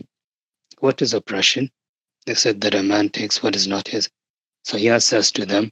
What 0.80 1.02
is 1.02 1.16
oppression? 1.16 1.72
They 2.28 2.36
said 2.36 2.62
that 2.62 2.76
a 2.76 2.84
man 2.84 3.10
takes 3.10 3.42
what 3.42 3.56
is 3.56 3.66
not 3.68 3.88
his. 3.88 4.08
So 4.66 4.78
Iyas 4.78 5.02
says 5.04 5.32
to 5.32 5.48
them, 5.48 5.72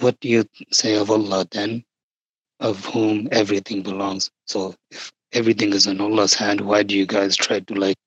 What 0.00 0.18
do 0.20 0.28
you 0.30 0.44
say 0.72 0.94
of 0.96 1.10
Allah 1.10 1.46
then, 1.50 1.84
of 2.60 2.82
whom 2.86 3.28
everything 3.30 3.82
belongs? 3.82 4.30
So 4.46 4.74
if 4.90 5.12
everything 5.32 5.74
is 5.74 5.86
in 5.86 6.00
Allah's 6.00 6.32
hand, 6.32 6.62
why 6.62 6.82
do 6.82 6.96
you 6.96 7.04
guys 7.04 7.36
try 7.36 7.60
to 7.60 7.74
like 7.74 7.98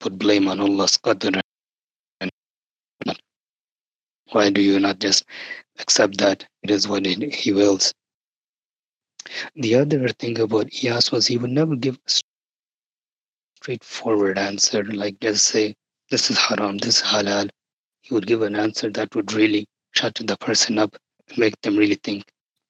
put 0.00 0.18
blame 0.18 0.48
on 0.48 0.58
Allah's 0.58 0.98
qadr? 0.98 1.40
And 2.20 2.30
why 4.32 4.50
do 4.50 4.60
you 4.60 4.80
not 4.80 4.98
just 4.98 5.24
accept 5.78 6.18
that 6.18 6.44
it 6.64 6.70
is 6.72 6.88
what 6.88 7.06
He 7.06 7.52
wills? 7.52 7.94
The 9.54 9.74
other 9.76 10.08
thing 10.08 10.38
about 10.40 10.70
Iyas 10.70 11.12
was 11.12 11.26
he 11.26 11.38
would 11.38 11.50
never 11.50 11.76
give 11.76 11.98
a 12.06 12.20
straightforward 13.60 14.38
answer, 14.38 14.82
like 14.84 15.20
just 15.20 15.44
say, 15.44 15.74
this 16.10 16.30
is 16.30 16.38
haram, 16.38 16.78
this 16.78 16.96
is 16.98 17.02
halal. 17.02 17.50
He 18.00 18.14
would 18.14 18.26
give 18.26 18.42
an 18.42 18.56
answer 18.56 18.90
that 18.90 19.14
would 19.14 19.32
really 19.32 19.66
shut 19.92 20.14
the 20.14 20.36
person 20.36 20.78
up 20.78 20.96
and 21.28 21.38
make 21.38 21.60
them 21.60 21.76
really 21.76 21.96
think. 21.96 22.24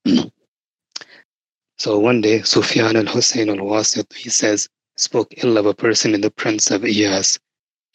so 1.78 1.98
one 1.98 2.20
day, 2.20 2.42
Sufyan 2.42 2.96
al 2.96 3.06
Hussein 3.06 3.48
al 3.48 3.56
Wasit, 3.56 4.12
he 4.12 4.28
says, 4.28 4.68
spoke 4.96 5.32
ill 5.42 5.56
of 5.56 5.66
a 5.66 5.74
person 5.74 6.14
in 6.14 6.20
the 6.20 6.30
Prince 6.30 6.70
of 6.70 6.82
Iyas. 6.82 7.38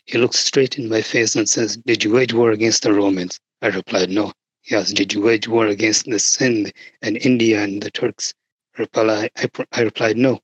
He 0.06 0.17
looked 0.17 0.36
straight 0.36 0.80
in 0.80 0.89
my 0.89 1.02
face 1.02 1.36
and 1.36 1.48
says, 1.48 1.78
Did 1.86 2.04
you 2.04 2.12
wage 2.13 2.34
war 2.34 2.52
against 2.52 2.84
the 2.84 2.93
Romans? 2.93 3.39
I 3.62 3.67
replied, 3.67 4.10
No. 4.10 4.32
He 4.62 4.76
asked, 4.76 4.96
Did 4.96 5.13
you 5.13 5.22
wage 5.22 5.48
war 5.48 5.67
against 5.67 6.06
the 6.06 6.20
Sindh 6.20 6.72
and 7.02 7.17
India 7.17 7.62
and 7.62 7.82
the 7.84 7.91
Turks? 7.91 8.34
I 8.80 9.82
replied, 9.82 10.18
no. 10.18 10.40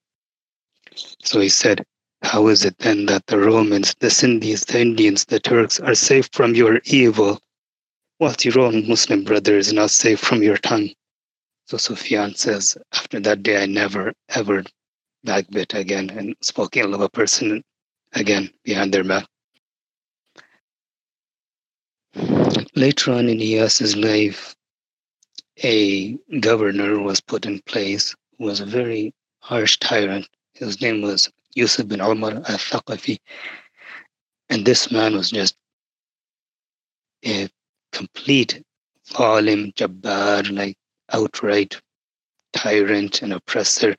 So 1.24 1.40
he 1.40 1.50
said, 1.50 1.86
how 2.24 2.48
is 2.48 2.66
it 2.66 2.78
then 2.80 3.06
that 3.08 3.28
the 3.28 3.38
Romans, 3.38 3.96
the 4.00 4.08
Sindhis, 4.08 4.66
the 4.66 4.80
Indians, 4.80 5.26
the 5.26 5.40
Turks 5.40 5.80
are 5.80 5.96
safe 5.96 6.30
from 6.32 6.56
your 6.56 6.80
evil, 6.86 7.42
whilst 8.20 8.46
your 8.46 8.60
own 8.60 8.88
Muslim 8.88 9.24
brother 9.24 9.58
is 9.58 9.74
not 9.74 9.92
safe 9.92 10.20
from 10.20 10.42
your 10.42 10.58
tongue? 10.58 10.90
So 11.66 11.78
Sufyan 11.78 12.36
says, 12.36 12.78
after 12.94 13.20
that 13.20 13.44
day, 13.44 13.62
I 13.62 13.66
never 13.66 14.14
ever 14.30 14.64
backbit 15.26 15.74
again 15.74 16.10
and 16.10 16.36
spoke 16.42 16.78
ill 16.78 16.94
of 16.94 17.02
a 17.02 17.10
person 17.10 17.64
again 18.14 18.52
behind 18.64 18.94
their 18.94 19.04
back. 19.04 19.28
Later 22.76 23.14
on 23.14 23.30
in 23.30 23.40
Iyas's 23.40 23.96
life, 23.96 24.56
a 25.64 26.18
governor 26.40 27.00
was 27.00 27.22
put 27.22 27.46
in 27.46 27.60
place 27.62 28.16
was 28.40 28.60
a 28.60 28.66
very 28.66 29.14
harsh 29.40 29.78
tyrant. 29.80 30.28
His 30.54 30.82
name 30.82 31.02
was 31.02 31.32
Yusuf 31.56 31.88
bin 31.88 32.02
Umar 32.02 32.32
al-Thaqafi. 32.32 33.18
And 34.50 34.66
this 34.66 34.92
man 34.92 35.16
was 35.16 35.32
just 35.32 35.56
a 37.26 37.50
complete 37.92 38.62
zalim, 39.10 39.74
jabbar, 39.76 40.52
like 40.52 40.78
outright 41.12 41.80
tyrant 42.54 43.22
and 43.22 43.34
oppressor, 43.34 43.96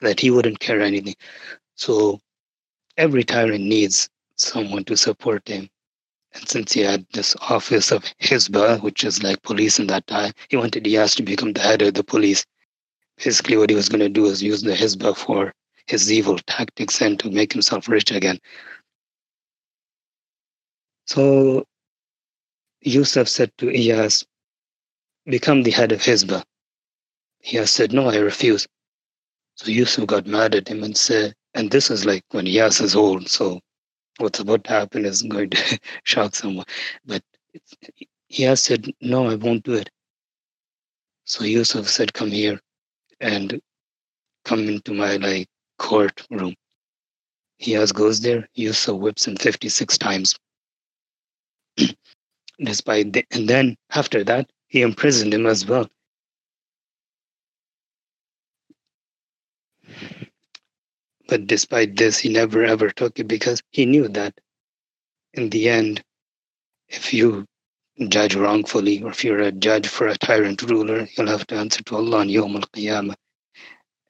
that 0.00 0.20
he 0.20 0.30
wouldn't 0.30 0.60
care 0.60 0.80
anything. 0.80 1.14
So 1.76 2.20
every 2.96 3.24
tyrant 3.24 3.64
needs 3.64 4.08
someone 4.36 4.84
to 4.84 4.96
support 4.96 5.48
him. 5.48 5.68
And 6.34 6.48
since 6.48 6.72
he 6.72 6.80
had 6.80 7.06
this 7.12 7.36
office 7.48 7.92
of 7.92 8.02
Hizbah, 8.20 8.82
which 8.82 9.04
is 9.04 9.22
like 9.22 9.42
police 9.42 9.78
in 9.78 9.86
that 9.86 10.06
time, 10.06 10.32
he 10.48 10.56
wanted 10.56 10.84
Iyas 10.84 11.14
to 11.16 11.22
become 11.22 11.52
the 11.52 11.60
head 11.60 11.82
of 11.82 11.94
the 11.94 12.02
police 12.02 12.44
basically 13.16 13.56
what 13.56 13.70
he 13.70 13.76
was 13.76 13.88
going 13.88 14.00
to 14.00 14.08
do 14.08 14.26
is 14.26 14.42
use 14.42 14.62
the 14.62 14.72
Hizbah 14.72 15.16
for 15.16 15.52
his 15.86 16.10
evil 16.10 16.38
tactics 16.46 17.00
and 17.00 17.18
to 17.20 17.30
make 17.30 17.52
himself 17.52 17.88
rich 17.88 18.10
again. 18.10 18.38
So 21.06 21.64
Yusuf 22.80 23.28
said 23.28 23.52
to 23.58 23.66
Iyas, 23.66 24.24
become 25.26 25.62
the 25.62 25.70
head 25.70 25.92
of 25.92 26.00
Hizbah. 26.00 26.42
Iyas 27.46 27.68
said, 27.68 27.92
no, 27.92 28.08
I 28.08 28.16
refuse. 28.16 28.66
So 29.56 29.70
Yusuf 29.70 30.06
got 30.06 30.26
mad 30.26 30.54
at 30.54 30.68
him 30.68 30.82
and 30.82 30.96
said, 30.96 31.34
and 31.54 31.70
this 31.70 31.90
is 31.90 32.04
like 32.04 32.24
when 32.30 32.46
Iyas 32.46 32.80
is 32.80 32.96
old, 32.96 33.28
so 33.28 33.60
what's 34.18 34.40
about 34.40 34.64
to 34.64 34.70
happen 34.70 35.04
is 35.04 35.22
going 35.22 35.50
to 35.50 35.78
shock 36.04 36.34
someone. 36.34 36.66
But 37.04 37.22
Iyas 38.32 38.58
said, 38.58 38.90
no, 39.00 39.30
I 39.30 39.34
won't 39.36 39.64
do 39.64 39.74
it. 39.74 39.90
So 41.26 41.44
Yusuf 41.44 41.88
said, 41.88 42.12
come 42.12 42.30
here 42.30 42.60
and 43.24 43.58
come 44.44 44.68
into 44.68 44.92
my 44.92 45.16
like 45.16 45.48
courtroom. 45.78 46.54
He 47.56 47.72
has 47.72 47.90
goes 47.90 48.20
there, 48.20 48.46
Yusuf 48.54 48.96
whips 49.00 49.26
him 49.26 49.36
56 49.36 49.96
times. 49.96 50.38
Despite 52.58 53.12
the, 53.14 53.24
and 53.30 53.48
then 53.48 53.76
after 53.90 54.22
that, 54.24 54.50
he 54.68 54.82
imprisoned 54.82 55.32
him 55.32 55.46
as 55.46 55.66
well. 55.66 55.88
But 61.26 61.46
despite 61.46 61.96
this, 61.96 62.18
he 62.18 62.28
never 62.28 62.62
ever 62.62 62.90
took 62.90 63.18
it 63.18 63.26
because 63.26 63.62
he 63.70 63.86
knew 63.86 64.08
that 64.08 64.38
in 65.32 65.48
the 65.48 65.70
end, 65.70 66.04
if 66.88 67.14
you 67.14 67.46
judge 68.08 68.34
wrongfully, 68.34 69.02
or 69.02 69.10
if 69.10 69.24
you're 69.24 69.40
a 69.40 69.52
judge 69.52 69.86
for 69.86 70.08
a 70.08 70.18
tyrant 70.18 70.62
ruler, 70.62 71.06
you'll 71.16 71.28
have 71.28 71.46
to 71.48 71.56
answer 71.56 71.82
to 71.84 71.96
Allah 71.96 72.18
on 72.18 72.28
Yawm 72.28 72.56
al 72.56 72.62
Qiyamah. 72.62 73.14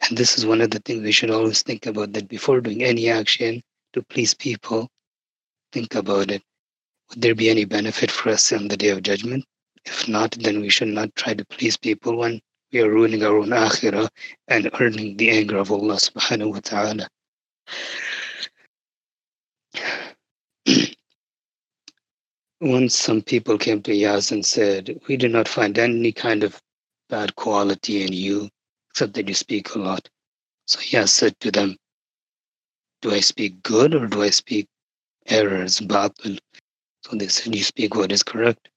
And 0.09 0.18
this 0.18 0.38
is 0.38 0.47
one 0.47 0.61
of 0.61 0.70
the 0.70 0.81
things 0.81 1.03
we 1.03 1.12
should 1.12 1.31
always 1.31 1.62
think 1.62 1.87
about 1.87 2.12
that 2.12 2.29
before 2.29 2.61
doing 2.61 2.83
any 2.83 3.09
action 3.09 3.62
to 3.92 4.03
please 4.03 4.35
people, 4.35 4.88
think 5.73 5.94
about 5.94 6.31
it. 6.31 6.42
Would 7.11 7.23
there 7.23 7.35
be 7.35 7.51
any 7.51 7.64
benefit 7.64 8.11
for 8.11 8.31
us 8.31 8.53
on 8.53 8.68
the 8.68 8.77
day 8.77 8.88
of 8.88 9.03
judgment? 9.03 9.44
If 9.85 10.09
not, 10.09 10.33
then 10.33 10.61
we 10.61 10.70
should 10.70 10.88
not 10.88 11.14
try 11.14 11.35
to 11.35 11.44
please 11.44 11.77
people 11.77 12.16
when 12.16 12.40
we 12.73 12.81
are 12.81 12.90
ruining 12.90 13.23
our 13.23 13.37
own 13.37 13.51
akhirah 13.51 14.09
and 14.49 14.70
earning 14.81 15.16
the 15.16 15.31
anger 15.31 15.59
of 15.59 15.70
Allah 15.70 15.97
subhanahu 15.97 16.53
wa 16.53 16.61
ta'ala. 16.61 17.09
Once 22.64 22.96
some 22.96 23.20
people 23.20 23.59
came 23.59 23.83
to 23.83 23.92
Iyas 23.92 24.33
and 24.33 24.44
said, 24.44 24.98
We 25.07 25.16
do 25.16 25.29
not 25.29 25.46
find 25.48 25.79
any 25.79 26.12
kind 26.12 26.42
of 26.42 26.61
bad 27.11 27.37
quality 27.37 28.03
in 28.03 28.12
you, 28.12 28.48
except 28.90 29.14
that 29.14 29.29
you 29.29 29.35
speak 29.35 29.74
a 29.74 29.79
lot. 29.79 30.09
So 30.66 30.81
Iyas 30.81 31.11
said 31.11 31.38
to 31.40 31.50
them, 31.50 31.77
Do 33.03 33.12
I 33.12 33.20
speak 33.20 33.62
good 33.62 33.94
or 33.94 34.07
do 34.07 34.22
I 34.22 34.31
speak 34.31 34.66
errors, 35.27 35.79
batil? 35.81 36.38
So 37.05 37.16
they 37.16 37.29
said, 37.29 37.55
You 37.55 37.62
speak 37.62 37.94
what 37.94 38.12
is 38.12 38.22
correct. 38.22 38.70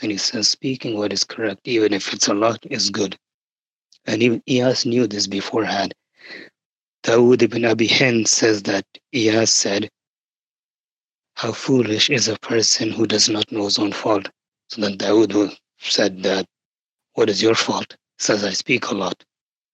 And 0.00 0.10
he 0.10 0.16
says, 0.18 0.48
Speaking 0.48 0.96
what 0.96 1.12
is 1.12 1.24
correct, 1.24 1.60
even 1.64 1.92
if 1.92 2.12
it's 2.14 2.28
a 2.28 2.34
lot, 2.34 2.58
is 2.70 2.88
good. 2.88 3.16
And 4.06 4.22
even 4.22 4.42
Iyas 4.48 4.86
knew 4.86 5.06
this 5.06 5.26
beforehand. 5.26 5.94
Dawood 7.02 7.42
ibn 7.42 7.66
Abi 7.66 7.88
Hind 7.88 8.26
says 8.26 8.62
that 8.62 8.86
Iyas 9.14 9.48
said, 9.48 9.90
how 11.34 11.52
foolish 11.52 12.10
is 12.10 12.28
a 12.28 12.38
person 12.38 12.90
who 12.90 13.06
does 13.06 13.28
not 13.28 13.50
know 13.50 13.64
his 13.64 13.78
own 13.78 13.92
fault. 13.92 14.28
So 14.68 14.80
then 14.80 14.96
Dawood 14.96 15.56
said 15.78 16.22
that, 16.22 16.46
what 17.14 17.28
is 17.28 17.42
your 17.42 17.54
fault? 17.54 17.96
He 18.18 18.24
says, 18.24 18.44
I 18.44 18.50
speak 18.50 18.86
a 18.86 18.94
lot. 18.94 19.24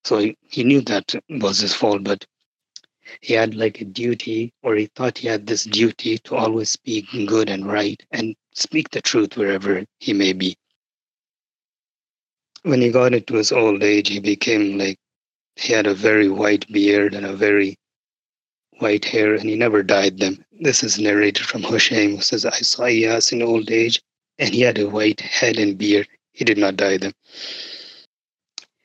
So 0.04 0.18
he, 0.18 0.36
he 0.42 0.64
knew 0.64 0.80
that 0.82 1.14
was 1.28 1.58
his 1.58 1.74
fault, 1.74 2.04
but 2.04 2.24
he 3.20 3.34
had 3.34 3.54
like 3.54 3.80
a 3.80 3.84
duty, 3.84 4.52
or 4.62 4.76
he 4.76 4.86
thought 4.94 5.18
he 5.18 5.28
had 5.28 5.46
this 5.46 5.64
duty 5.64 6.18
to 6.18 6.36
always 6.36 6.70
speak 6.70 7.06
good 7.26 7.50
and 7.50 7.66
right 7.66 8.00
and 8.12 8.34
speak 8.54 8.90
the 8.90 9.02
truth 9.02 9.36
wherever 9.36 9.84
he 9.98 10.12
may 10.12 10.32
be. 10.32 10.56
When 12.62 12.80
he 12.80 12.90
got 12.90 13.14
into 13.14 13.34
his 13.34 13.52
old 13.52 13.82
age, 13.82 14.08
he 14.08 14.20
became 14.20 14.78
like, 14.78 14.98
he 15.56 15.72
had 15.72 15.86
a 15.86 15.94
very 15.94 16.28
white 16.28 16.66
beard 16.72 17.14
and 17.14 17.26
a 17.26 17.34
very 17.34 17.76
white 18.80 19.04
hair, 19.04 19.34
and 19.34 19.48
he 19.48 19.56
never 19.56 19.82
dyed 19.82 20.18
them. 20.18 20.44
This 20.60 20.82
is 20.82 20.98
narrated 20.98 21.46
from 21.46 21.62
Hushaym, 21.62 22.16
who 22.16 22.22
says, 22.22 22.44
I 22.44 22.60
saw 22.60 22.82
Iyas 22.82 23.32
in 23.32 23.42
old 23.42 23.70
age, 23.70 24.02
and 24.38 24.54
he 24.54 24.62
had 24.62 24.78
a 24.78 24.88
white 24.88 25.20
head 25.20 25.58
and 25.58 25.78
beard. 25.78 26.08
He 26.32 26.44
did 26.44 26.58
not 26.58 26.76
dye 26.76 26.96
them. 26.96 27.12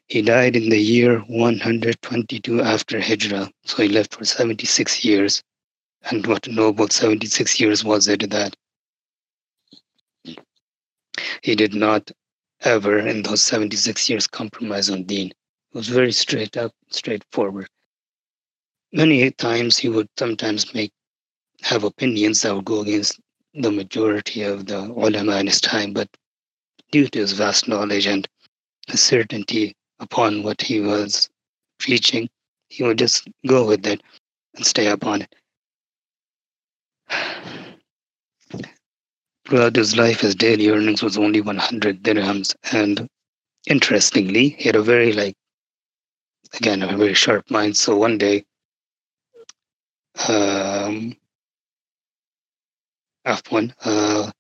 He 0.08 0.21
died 0.21 0.55
in 0.55 0.69
the 0.69 0.79
year 0.79 1.19
122 1.21 2.62
after 2.62 2.99
Hijrah, 2.99 3.49
so 3.63 3.81
he 3.81 3.89
lived 3.89 4.13
for 4.13 4.23
76 4.23 5.03
years. 5.03 5.41
And 6.03 6.27
what 6.27 6.47
know 6.47 6.75
76 6.75 7.60
years 7.60 7.84
was 7.84 8.08
it 8.08 8.29
that 8.29 8.55
he 11.41 11.55
did 11.55 11.73
not 11.73 12.12
ever 12.62 12.99
in 12.99 13.23
those 13.23 13.43
76 13.43 14.10
years 14.10 14.27
compromise 14.27 14.89
on 14.89 15.03
deen. 15.03 15.29
He 15.71 15.77
was 15.77 15.88
very 15.88 16.12
straight 16.12 16.58
up, 16.58 16.71
straightforward. 16.91 17.67
Many 18.95 19.29
times 19.31 19.77
he 19.77 19.89
would 19.89 20.08
sometimes 20.17 20.73
make 20.73 20.93
have 21.63 21.84
opinions 21.84 22.41
that 22.41 22.55
would 22.55 22.63
go 22.63 22.79
against 22.79 23.19
the 23.53 23.69
majority 23.69 24.43
of 24.43 24.67
the 24.67 24.84
ulama 24.84 25.36
in 25.38 25.47
his 25.47 25.60
time, 25.60 25.91
but 25.91 26.08
due 26.91 27.10
to 27.10 27.19
his 27.19 27.34
vast 27.34 27.67
knowledge 27.67 28.05
and 28.05 28.25
certainty 28.91 29.75
upon 29.99 30.43
what 30.43 30.62
he 30.62 30.79
was 30.79 31.29
preaching, 31.77 32.29
he 32.69 32.84
would 32.84 32.97
just 32.97 33.27
go 33.45 33.67
with 33.67 33.86
it 33.86 34.01
and 34.55 34.65
stay 34.65 34.88
upon 34.88 35.23
it. 35.23 35.36
Throughout 39.45 39.75
his 39.75 39.97
life, 39.97 40.21
his 40.21 40.36
daily 40.36 40.69
earnings 40.69 41.03
was 41.03 41.17
only 41.17 41.41
100 41.41 42.01
dirhams. 42.01 42.55
And 42.71 43.10
interestingly, 43.67 44.51
he 44.58 44.63
had 44.63 44.77
a 44.77 44.81
very, 44.81 45.12
like, 45.12 45.36
again, 46.53 46.81
a 46.81 46.95
very 46.95 47.13
sharp 47.13 47.51
mind. 47.51 47.75
So 47.75 47.97
one 47.97 48.17
day, 48.17 48.45
um, 50.30 51.15
uh, 53.25 54.32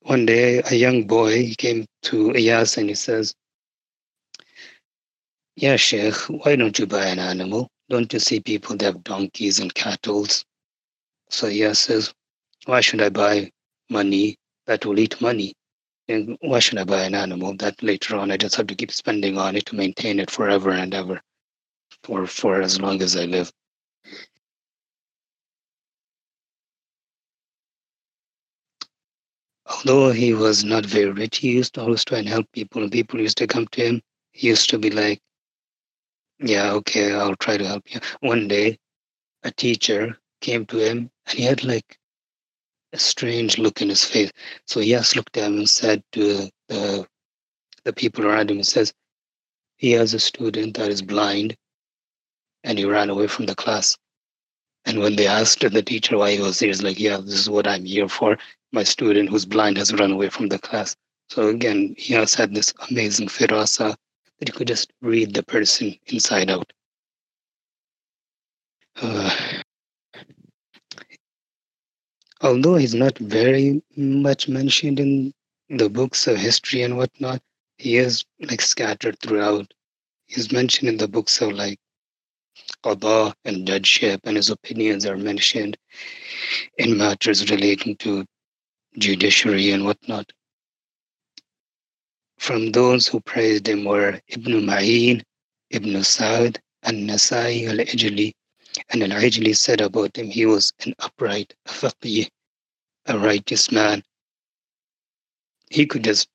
one 0.00 0.26
day 0.26 0.62
a 0.70 0.74
young 0.74 1.06
boy 1.06 1.54
came 1.58 1.86
to 2.02 2.30
Iyas 2.30 2.78
and 2.78 2.88
he 2.88 2.94
says, 2.94 3.34
Yeah, 5.56 5.76
Sheikh, 5.76 6.14
why 6.28 6.56
don't 6.56 6.78
you 6.78 6.86
buy 6.86 7.06
an 7.06 7.18
animal? 7.18 7.68
Don't 7.88 8.12
you 8.12 8.18
see 8.20 8.40
people 8.40 8.76
that 8.76 8.84
have 8.86 9.04
donkeys 9.04 9.58
and 9.60 9.74
cattle? 9.74 10.26
So 11.30 11.48
Iyas 11.48 11.76
says, 11.76 12.14
why 12.66 12.80
should 12.80 13.02
I 13.02 13.08
buy 13.08 13.50
money 13.90 14.36
that 14.66 14.84
will 14.86 14.98
eat 14.98 15.20
money? 15.20 15.54
And 16.08 16.36
why 16.40 16.58
should 16.60 16.78
I 16.78 16.84
buy 16.84 17.04
an 17.04 17.14
animal 17.14 17.54
that 17.58 17.82
later 17.82 18.16
on 18.16 18.30
I 18.30 18.36
just 18.36 18.56
have 18.56 18.66
to 18.68 18.74
keep 18.74 18.92
spending 18.92 19.38
on 19.38 19.56
it 19.56 19.66
to 19.66 19.76
maintain 19.76 20.20
it 20.20 20.30
forever 20.30 20.70
and 20.70 20.94
ever 20.94 21.20
for, 22.02 22.26
for 22.26 22.62
as 22.62 22.80
long 22.80 23.02
as 23.02 23.16
I 23.16 23.24
live? 23.24 23.52
Although 29.66 30.12
he 30.12 30.32
was 30.32 30.64
not 30.64 30.86
very 30.86 31.10
rich, 31.10 31.38
he 31.38 31.52
used 31.52 31.74
to 31.74 31.82
always 31.82 32.04
try 32.04 32.18
and 32.18 32.28
help 32.28 32.50
people. 32.52 32.88
People 32.88 33.20
used 33.20 33.36
to 33.38 33.46
come 33.46 33.66
to 33.68 33.86
him. 33.86 34.02
He 34.32 34.48
used 34.48 34.70
to 34.70 34.78
be 34.78 34.90
like, 34.90 35.20
Yeah, 36.38 36.72
okay, 36.72 37.12
I'll 37.14 37.36
try 37.36 37.58
to 37.58 37.66
help 37.66 37.92
you. 37.92 38.00
One 38.20 38.48
day, 38.48 38.78
a 39.42 39.50
teacher 39.50 40.18
came 40.40 40.66
to 40.66 40.78
him 40.78 41.10
and 41.26 41.38
he 41.38 41.44
had 41.44 41.64
like 41.64 41.98
a 42.92 42.98
strange 42.98 43.58
look 43.58 43.82
in 43.82 43.88
his 43.88 44.04
face. 44.04 44.32
So 44.66 44.80
Iyas 44.80 45.14
looked 45.14 45.36
at 45.36 45.44
him 45.44 45.58
and 45.58 45.70
said 45.70 46.02
to 46.12 46.48
the, 46.68 47.06
the 47.84 47.92
people 47.92 48.26
around 48.26 48.50
him, 48.50 48.58
he 48.58 48.62
says, 48.62 48.92
he 49.76 49.92
has 49.92 50.14
a 50.14 50.20
student 50.20 50.76
that 50.76 50.90
is 50.90 51.02
blind 51.02 51.56
and 52.68 52.78
he 52.78 52.84
ran 52.84 53.08
away 53.08 53.26
from 53.26 53.46
the 53.46 53.54
class. 53.54 53.96
And 54.84 55.00
when 55.00 55.16
they 55.16 55.26
asked 55.26 55.60
the 55.60 55.82
teacher 55.82 56.18
why 56.18 56.32
he 56.32 56.40
was 56.40 56.58
there, 56.58 56.68
he's 56.68 56.82
like, 56.82 57.00
yeah, 57.00 57.16
this 57.16 57.38
is 57.38 57.48
what 57.48 57.66
I'm 57.66 57.86
here 57.86 58.08
for. 58.08 58.38
My 58.72 58.84
student 58.84 59.30
who's 59.30 59.46
blind 59.46 59.78
has 59.78 59.92
run 59.94 60.12
away 60.12 60.28
from 60.28 60.48
the 60.48 60.58
class. 60.58 60.94
So 61.30 61.48
again, 61.48 61.94
he 61.96 62.12
has 62.14 62.34
had 62.34 62.54
this 62.54 62.74
amazing 62.90 63.28
firasa 63.28 63.96
that 64.38 64.48
he 64.48 64.52
could 64.52 64.68
just 64.68 64.92
read 65.00 65.32
the 65.32 65.42
person 65.42 65.96
inside 66.08 66.50
out. 66.50 66.70
Uh, 69.00 69.34
although 72.42 72.76
he's 72.76 72.94
not 72.94 73.16
very 73.16 73.82
much 73.96 74.46
mentioned 74.46 75.00
in 75.00 75.32
the 75.70 75.88
books 75.88 76.26
of 76.26 76.36
history 76.36 76.82
and 76.82 76.98
whatnot, 76.98 77.40
he 77.78 77.96
is 77.96 78.26
like 78.40 78.60
scattered 78.60 79.18
throughout. 79.20 79.72
He's 80.26 80.52
mentioned 80.52 80.90
in 80.90 80.98
the 80.98 81.08
books 81.08 81.40
of 81.40 81.52
like 81.52 81.78
qada 82.84 83.34
and 83.44 83.66
judgeship, 83.66 84.20
and 84.24 84.36
his 84.36 84.50
opinions 84.50 85.06
are 85.06 85.16
mentioned 85.16 85.76
in 86.78 86.96
matters 86.96 87.50
relating 87.50 87.96
to 87.96 88.24
judiciary 88.98 89.70
and 89.70 89.84
whatnot. 89.84 90.30
From 92.38 92.72
those 92.72 93.06
who 93.06 93.20
praised 93.20 93.68
him 93.68 93.84
were 93.84 94.20
Ibn 94.28 94.52
Ma'in, 94.64 95.22
Ibn 95.70 96.04
Sa'd, 96.04 96.60
and 96.84 97.08
Nasai 97.08 97.66
al-Ijli, 97.68 98.32
and 98.90 99.02
Al-Ijli 99.02 99.56
said 99.56 99.80
about 99.80 100.16
him, 100.16 100.30
he 100.30 100.46
was 100.46 100.72
an 100.84 100.94
upright, 101.00 101.54
faqih, 101.66 102.28
a 103.06 103.18
righteous 103.18 103.72
man. 103.72 104.02
He 105.70 105.84
could 105.84 106.04
just 106.04 106.28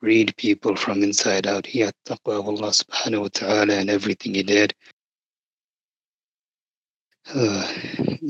read 0.00 0.36
people 0.36 0.76
from 0.76 1.02
inside 1.02 1.46
out. 1.46 1.66
He 1.66 1.80
had 1.80 1.94
taqwa 2.06 2.38
of 2.38 2.48
Allah 2.48 2.70
subhanahu 2.70 3.22
wa 3.22 3.28
ta'ala 3.32 3.74
and 3.74 3.90
everything 3.90 4.34
he 4.34 4.42
did. 4.42 4.74
Uh, 7.34 7.66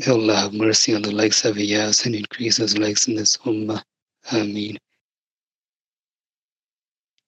Allah 0.09 0.37
have 0.37 0.55
mercy 0.55 0.95
on 0.95 1.03
the 1.03 1.11
likes 1.11 1.45
of 1.45 1.57
Iyas 1.57 2.07
and 2.07 2.15
increase 2.15 2.57
his 2.57 2.79
likes 2.79 3.09
in 3.09 3.15
this 3.15 3.37
ummah. 3.39 3.83
Ameen. 4.33 4.79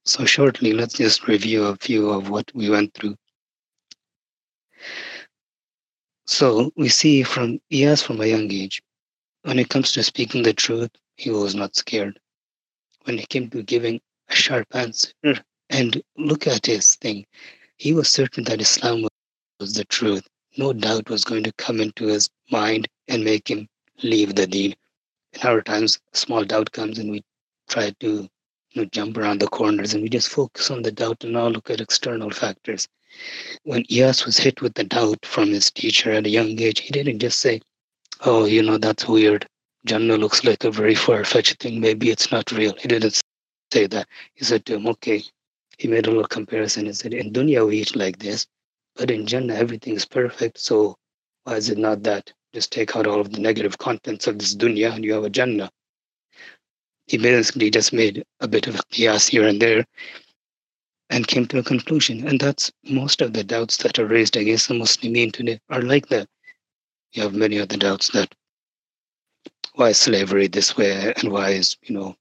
So 0.04 0.24
shortly, 0.24 0.72
let's 0.72 0.94
just 0.94 1.28
review 1.28 1.66
a 1.66 1.76
few 1.76 2.08
of 2.10 2.30
what 2.30 2.50
we 2.54 2.70
went 2.70 2.94
through. 2.94 3.16
So 6.26 6.72
we 6.76 6.88
see 6.88 7.22
from 7.22 7.60
Iyas 7.70 8.02
from 8.02 8.20
a 8.22 8.26
young 8.26 8.50
age, 8.50 8.80
when 9.42 9.58
it 9.58 9.68
comes 9.68 9.92
to 9.92 10.02
speaking 10.02 10.42
the 10.42 10.54
truth, 10.54 10.90
he 11.16 11.30
was 11.30 11.54
not 11.54 11.76
scared. 11.76 12.18
When 13.04 13.18
it 13.18 13.28
came 13.28 13.50
to 13.50 13.62
giving 13.62 14.00
a 14.28 14.34
sharp 14.34 14.66
answer, 14.74 15.12
and 15.70 16.02
look 16.16 16.46
at 16.46 16.66
his 16.66 16.94
thing, 16.96 17.26
he 17.76 17.92
was 17.92 18.08
certain 18.08 18.44
that 18.44 18.60
Islam 18.62 19.06
was 19.60 19.74
the 19.74 19.84
truth. 19.84 20.26
No 20.58 20.74
doubt 20.74 21.08
was 21.08 21.24
going 21.24 21.44
to 21.44 21.52
come 21.52 21.80
into 21.80 22.06
his 22.08 22.28
mind 22.50 22.86
and 23.08 23.24
make 23.24 23.48
him 23.48 23.66
leave 24.02 24.34
the 24.34 24.46
deen. 24.46 24.74
In 25.32 25.48
our 25.48 25.62
times, 25.62 25.98
small 26.12 26.44
doubt 26.44 26.72
comes 26.72 26.98
and 26.98 27.10
we 27.10 27.22
try 27.68 27.90
to 28.00 28.28
you 28.72 28.82
know, 28.82 28.84
jump 28.86 29.16
around 29.16 29.40
the 29.40 29.48
corners 29.48 29.94
and 29.94 30.02
we 30.02 30.10
just 30.10 30.28
focus 30.28 30.70
on 30.70 30.82
the 30.82 30.92
doubt 30.92 31.24
and 31.24 31.32
not 31.32 31.52
look 31.52 31.70
at 31.70 31.80
external 31.80 32.30
factors 32.30 32.86
when 33.64 33.84
Iyas 33.84 34.26
was 34.26 34.38
hit 34.38 34.60
with 34.60 34.74
the 34.74 34.84
doubt 34.84 35.24
from 35.24 35.48
his 35.48 35.70
teacher 35.70 36.12
at 36.12 36.26
a 36.26 36.30
young 36.30 36.60
age, 36.60 36.80
he 36.80 36.90
didn't 36.90 37.20
just 37.20 37.40
say, 37.40 37.60
Oh, 38.20 38.44
you 38.44 38.62
know, 38.62 38.78
that's 38.78 39.08
weird. 39.08 39.46
Jannah 39.86 40.16
looks 40.16 40.44
like 40.44 40.64
a 40.64 40.70
very 40.70 40.94
far 40.94 41.24
fetched 41.24 41.60
thing. 41.62 41.80
Maybe 41.80 42.10
it's 42.10 42.30
not 42.30 42.50
real. 42.52 42.74
He 42.78 42.88
didn't 42.88 43.20
say 43.72 43.86
that. 43.86 44.08
He 44.34 44.44
said 44.44 44.66
to 44.66 44.74
him, 44.74 44.86
Okay. 44.88 45.22
He 45.78 45.88
made 45.88 46.06
a 46.06 46.10
little 46.10 46.26
comparison. 46.26 46.86
He 46.86 46.92
said, 46.92 47.14
In 47.14 47.32
dunya, 47.32 47.66
we 47.66 47.78
eat 47.78 47.94
like 47.96 48.18
this, 48.18 48.46
but 48.98 49.12
in 49.12 49.26
Jannah, 49.26 49.54
everything 49.54 49.94
is 49.94 50.04
perfect. 50.04 50.58
So 50.58 50.98
why 51.44 51.54
is 51.54 51.70
it 51.70 51.78
not 51.78 52.02
that? 52.02 52.32
Just 52.52 52.72
take 52.72 52.96
out 52.96 53.06
all 53.06 53.20
of 53.20 53.30
the 53.30 53.40
negative 53.40 53.78
contents 53.78 54.26
of 54.26 54.38
this 54.38 54.56
dunya 54.56 54.92
and 54.92 55.04
you 55.04 55.12
have 55.12 55.24
a 55.24 55.30
Jannah. 55.30 55.70
He 57.06 57.16
basically 57.16 57.70
just 57.70 57.92
made 57.92 58.24
a 58.40 58.48
bit 58.48 58.66
of 58.66 58.74
a 58.74 58.82
qiyas 58.92 59.28
here 59.28 59.46
and 59.46 59.62
there 59.62 59.86
and 61.10 61.26
came 61.26 61.46
to 61.46 61.58
a 61.58 61.62
conclusion. 61.62 62.26
And 62.26 62.40
that's 62.40 62.72
most 62.84 63.22
of 63.22 63.32
the 63.32 63.44
doubts 63.44 63.76
that 63.78 63.98
are 64.00 64.06
raised 64.06 64.36
against 64.36 64.68
the 64.68 64.74
Muslimin 64.74 65.32
today 65.32 65.60
are 65.70 65.82
like 65.82 66.08
that. 66.08 66.28
You 67.12 67.22
have 67.22 67.34
many 67.34 67.60
other 67.60 67.76
doubts 67.76 68.10
that 68.10 68.34
why 69.74 69.90
is 69.90 69.98
slavery 69.98 70.48
this 70.48 70.76
way 70.76 71.14
and 71.16 71.32
why 71.32 71.50
is, 71.50 71.76
you 71.82 71.94
know, 71.94 72.16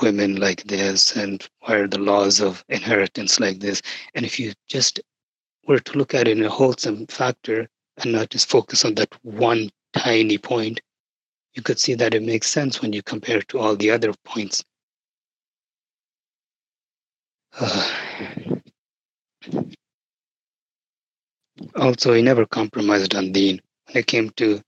women 0.00 0.36
like 0.36 0.64
this 0.64 1.14
and 1.14 1.46
why 1.60 1.74
are 1.74 1.88
the 1.88 1.98
laws 1.98 2.40
of 2.40 2.64
inheritance 2.70 3.38
like 3.38 3.60
this? 3.60 3.82
And 4.14 4.24
if 4.24 4.40
you 4.40 4.54
just 4.66 5.00
were 5.66 5.80
to 5.80 5.98
look 5.98 6.14
at 6.14 6.28
it 6.28 6.38
in 6.38 6.44
a 6.44 6.50
wholesome 6.50 7.06
factor 7.06 7.68
and 7.98 8.12
not 8.12 8.30
just 8.30 8.50
focus 8.50 8.84
on 8.84 8.94
that 8.94 9.14
one 9.22 9.70
tiny 9.94 10.38
point, 10.38 10.80
you 11.54 11.62
could 11.62 11.78
see 11.78 11.94
that 11.94 12.14
it 12.14 12.22
makes 12.22 12.48
sense 12.48 12.82
when 12.82 12.92
you 12.92 13.02
compare 13.02 13.38
it 13.38 13.48
to 13.48 13.58
all 13.58 13.76
the 13.76 13.90
other 13.90 14.12
points 14.24 14.64
also, 21.76 22.12
he 22.14 22.22
never 22.22 22.46
compromised 22.46 23.14
on 23.14 23.30
deen. 23.30 23.60
When 23.86 23.98
it 23.98 24.06
came 24.06 24.30
to 24.30 24.60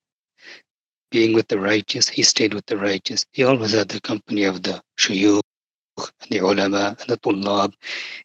being 1.11 1.33
with 1.35 1.49
the 1.49 1.59
righteous, 1.59 2.09
he 2.09 2.23
stayed 2.23 2.55
with 2.55 2.67
the 2.67 2.77
righteous. 2.77 3.27
He 3.33 3.43
always 3.43 3.73
had 3.73 3.89
the 3.89 4.01
company 4.01 4.45
of 4.45 4.63
the 4.63 4.81
shuyukh, 4.99 5.43
the 6.31 6.39
ulama, 6.39 6.97
and 7.01 7.09
the 7.09 7.17
tullab. 7.19 7.75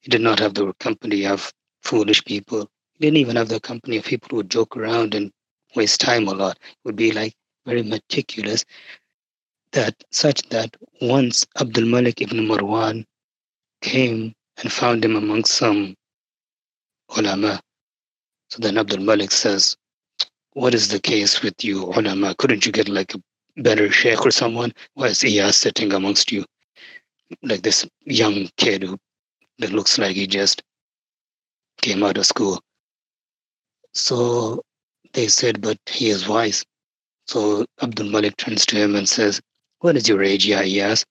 He 0.01 0.09
did 0.09 0.21
not 0.21 0.37
have 0.39 0.53
the 0.53 0.73
company 0.73 1.25
of 1.25 1.51
foolish 1.83 2.23
people. 2.25 2.69
He 2.93 3.05
didn't 3.05 3.17
even 3.17 3.35
have 3.35 3.49
the 3.49 3.59
company 3.59 3.97
of 3.97 4.05
people 4.05 4.29
who 4.29 4.35
would 4.37 4.51
joke 4.51 4.77
around 4.77 5.15
and 5.15 5.31
waste 5.75 6.01
time 6.01 6.27
a 6.27 6.33
lot. 6.33 6.57
He 6.61 6.75
would 6.85 6.95
be 6.95 7.11
like 7.11 7.33
very 7.65 7.83
meticulous 7.83 8.65
that 9.71 9.95
such 10.11 10.41
that 10.49 10.75
once 11.01 11.45
Abdul 11.59 11.85
Malik 11.85 12.21
ibn 12.21 12.45
Marwan 12.47 13.05
came 13.81 14.33
and 14.57 14.71
found 14.71 15.03
him 15.05 15.15
among 15.15 15.45
some 15.45 15.95
ulama. 17.17 17.59
So 18.49 18.59
then 18.59 18.77
Abdul 18.77 18.99
Malik 18.99 19.31
says, 19.31 19.77
What 20.53 20.73
is 20.75 20.89
the 20.89 20.99
case 20.99 21.41
with 21.41 21.63
you, 21.63 21.83
ulama? 21.85 22.35
Couldn't 22.35 22.65
you 22.65 22.71
get 22.71 22.89
like 22.89 23.15
a 23.15 23.21
better 23.57 23.91
sheikh 23.91 24.25
or 24.25 24.31
someone? 24.31 24.73
Why 24.95 25.07
is 25.07 25.19
Iyas 25.19 25.53
sitting 25.55 25.93
amongst 25.93 26.31
you? 26.31 26.45
Like 27.43 27.61
this 27.61 27.87
young 28.01 28.49
kid 28.57 28.83
who 28.83 28.97
that 29.59 29.71
looks 29.71 29.97
like 29.97 30.15
he 30.15 30.27
just 30.27 30.61
came 31.81 32.03
out 32.03 32.17
of 32.17 32.25
school. 32.25 32.61
So 33.93 34.61
they 35.13 35.27
said, 35.27 35.61
But 35.61 35.77
he 35.87 36.09
is 36.09 36.27
wise. 36.27 36.63
So 37.27 37.65
Abdul 37.81 38.09
Malik 38.09 38.37
turns 38.37 38.65
to 38.67 38.75
him 38.75 38.95
and 38.95 39.07
says, 39.07 39.41
What 39.79 39.95
is 39.95 40.07
your 40.07 40.23
age, 40.23 40.45
Ya 40.45 40.59
Iyas? 40.59 41.05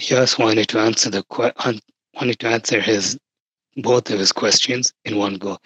Iyas 0.00 0.38
wanted 0.38 0.68
to 0.68 0.78
answer 0.78 1.10
the 1.10 1.24
wanted 2.14 2.38
to 2.40 2.48
answer 2.48 2.80
his 2.80 3.18
both 3.76 4.10
of 4.10 4.18
his 4.18 4.32
questions 4.32 4.92
in 5.04 5.16
one 5.18 5.34
go. 5.34 5.58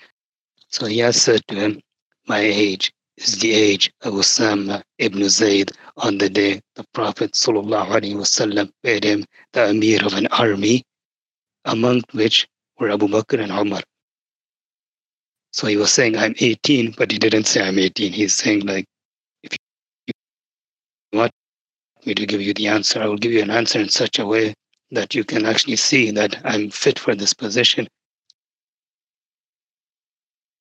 So 0.69 0.87
Iyas 0.87 1.15
said 1.15 1.47
to 1.49 1.55
him, 1.55 1.81
My 2.27 2.41
age 2.41 2.93
is 3.17 3.39
the 3.39 3.53
age 3.53 3.93
of 4.03 4.15
Usama 4.15 4.83
ibn 4.99 5.29
Zayd 5.29 5.73
on 5.97 6.19
the 6.19 6.29
day 6.29 6.61
the 6.75 6.85
Prophet 6.95 7.33
wasallam 7.33 8.71
made 8.83 9.05
him 9.05 9.25
the 9.53 9.69
Amir 9.69 10.05
of 10.05 10.15
an 10.15 10.27
army, 10.29 10.83
among 11.65 12.03
which 12.13 12.49
were 12.79 12.91
Abu 12.91 13.09
Bakr 13.09 13.43
and 13.43 13.53
Umar. 13.53 13.83
So 15.53 15.67
he 15.67 15.77
was 15.77 15.93
saying, 15.93 16.17
I'm 16.17 16.35
18, 16.39 16.95
but 16.97 17.11
he 17.11 17.19
didn't 17.19 17.45
say 17.45 17.67
I'm 17.67 17.79
18. 17.79 18.13
He's 18.13 18.35
saying, 18.35 18.67
like, 18.67 18.85
if 19.43 19.57
you 20.07 21.19
want 21.19 21.33
me 22.07 22.15
to 22.15 22.27
give 22.27 22.41
you 22.41 22.55
the 22.55 22.69
answer, 22.69 23.03
I 23.03 23.07
will 23.07 23.19
give 23.19 23.33
you 23.33 23.43
an 23.43 23.51
answer 23.51 23.81
in 23.81 23.89
such 23.89 24.19
a 24.19 24.27
way 24.27 24.55
that 24.93 25.15
you 25.15 25.25
can 25.25 25.47
actually 25.47 25.77
see 25.77 26.11
that 26.13 26.41
I'm 26.45 26.71
fit 26.71 26.99
for 26.99 27.15
this 27.15 27.35
position. 27.35 27.89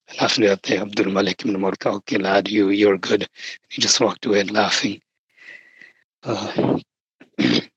And 0.10 0.20
after 0.22 0.48
that, 0.48 0.70
Abdul 0.72 1.12
Malik 1.12 1.46
ibn 1.46 1.62
Murta, 1.62 1.94
okay, 1.98 2.18
lad, 2.18 2.48
you, 2.48 2.70
you're 2.70 2.98
good. 2.98 3.28
He 3.70 3.82
just 3.82 4.00
walked 4.00 4.26
away 4.26 4.44
laughing. 4.44 5.02
Uh, 6.24 6.80
it 7.38 7.70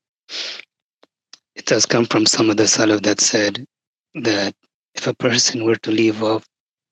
has 1.68 1.84
come 1.84 2.06
from 2.06 2.24
some 2.24 2.48
of 2.48 2.56
the 2.56 2.64
Salaf 2.64 3.02
that 3.02 3.20
said 3.20 3.66
that 4.14 4.54
if 4.94 5.06
a 5.06 5.14
person 5.14 5.64
were 5.64 5.76
to 5.76 5.90
leave 5.90 6.22
off 6.22 6.44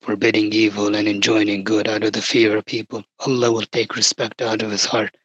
forbidding 0.03 0.53
evil 0.53 0.95
and 0.95 1.07
enjoining 1.07 1.63
good 1.63 1.89
out 1.89 2.05
of 2.05 2.13
the 2.13 2.23
fear 2.23 2.57
of 2.57 2.65
people, 2.65 3.05
Allah 3.21 3.53
will 3.53 3.67
take 3.73 3.97
respect 3.97 4.41
out 4.41 4.63
of 4.63 4.71
his 4.71 4.85
heart. 4.85 5.17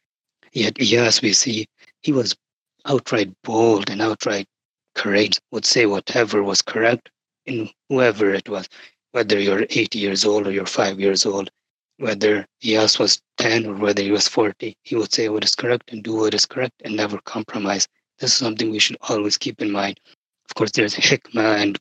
Yet, 0.52 0.80
yes, 0.80 1.22
we 1.22 1.32
see 1.32 1.66
he 2.02 2.12
was 2.12 2.36
outright 2.84 3.30
bold 3.42 3.90
and 3.90 4.00
outright 4.00 4.46
courageous, 4.94 5.40
would 5.50 5.66
say 5.66 5.86
whatever 5.86 6.42
was 6.42 6.62
correct 6.62 7.10
in 7.46 7.68
whoever 7.88 8.32
it 8.32 8.48
was, 8.48 8.68
whether 9.12 9.38
you're 9.38 9.66
80 9.68 9.98
years 9.98 10.24
old 10.24 10.46
or 10.46 10.50
you're 10.50 10.66
five 10.66 11.00
years 11.00 11.24
old, 11.26 11.50
whether 11.98 12.46
Iyas 12.62 12.98
was 12.98 13.20
10 13.38 13.66
or 13.66 13.74
whether 13.74 14.02
he 14.02 14.10
was 14.10 14.28
40, 14.28 14.76
he 14.82 14.96
would 14.96 15.12
say 15.12 15.28
what 15.28 15.44
is 15.44 15.54
correct 15.54 15.90
and 15.92 16.02
do 16.02 16.16
what 16.16 16.34
is 16.34 16.46
correct 16.46 16.82
and 16.84 16.96
never 16.96 17.18
compromise. 17.24 17.88
This 18.18 18.32
is 18.32 18.36
something 18.36 18.70
we 18.70 18.78
should 18.78 18.98
always 19.02 19.38
keep 19.38 19.62
in 19.62 19.70
mind. 19.70 20.00
Of 20.48 20.54
course, 20.54 20.72
there's 20.72 20.94
hikmah 20.94 21.62
and 21.62 21.78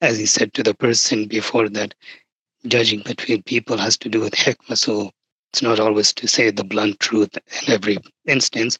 as 0.00 0.18
he 0.18 0.26
said 0.26 0.52
to 0.54 0.62
the 0.62 0.74
person 0.74 1.26
before 1.26 1.68
that, 1.70 1.94
judging 2.66 3.02
between 3.02 3.42
people 3.42 3.76
has 3.76 3.96
to 3.98 4.08
do 4.08 4.20
with 4.20 4.34
hikmah. 4.34 4.78
So 4.78 5.10
it's 5.52 5.62
not 5.62 5.80
always 5.80 6.12
to 6.14 6.26
say 6.26 6.50
the 6.50 6.64
blunt 6.64 7.00
truth 7.00 7.36
in 7.36 7.72
every 7.72 7.98
instance. 8.26 8.78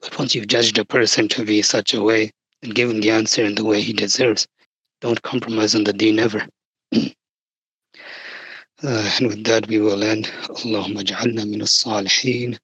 But 0.00 0.18
once 0.18 0.34
you've 0.34 0.48
judged 0.48 0.78
a 0.78 0.84
person 0.84 1.28
to 1.28 1.44
be 1.44 1.62
such 1.62 1.94
a 1.94 2.02
way 2.02 2.30
and 2.62 2.74
given 2.74 3.00
the 3.00 3.10
answer 3.10 3.44
in 3.44 3.54
the 3.54 3.64
way 3.64 3.80
he 3.80 3.92
deserves, 3.92 4.46
don't 5.00 5.20
compromise 5.22 5.74
on 5.74 5.84
the 5.84 5.92
deen 5.92 6.18
ever. 6.18 6.46
uh, 6.92 7.10
and 8.82 9.26
with 9.26 9.44
that 9.44 9.66
we 9.68 9.80
will 9.80 10.02
end. 10.02 10.26
Allahumma 10.48 11.02
ja'alna 11.02 11.48
min 11.48 11.62
as-salihin. 11.62 12.58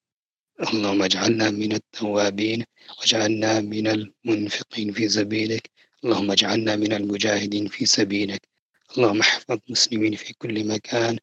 اللهم 0.61 1.02
اجعلنا 1.02 1.50
من 1.50 1.72
التوابين 1.72 2.64
واجعلنا 2.98 3.61
من 3.61 3.87
المنفقين 3.87 4.92
في 4.92 5.09
سبيلك 5.09 5.70
اللهم 6.03 6.31
اجعلنا 6.31 6.75
من 6.75 6.93
المجاهدين 6.93 7.67
في 7.67 7.86
سبيلك 7.86 8.41
اللهم 8.97 9.19
احفظ 9.19 9.57
المسلمين 9.67 10.15
في 10.15 10.33
كل 10.33 10.67
مكان 10.67 11.17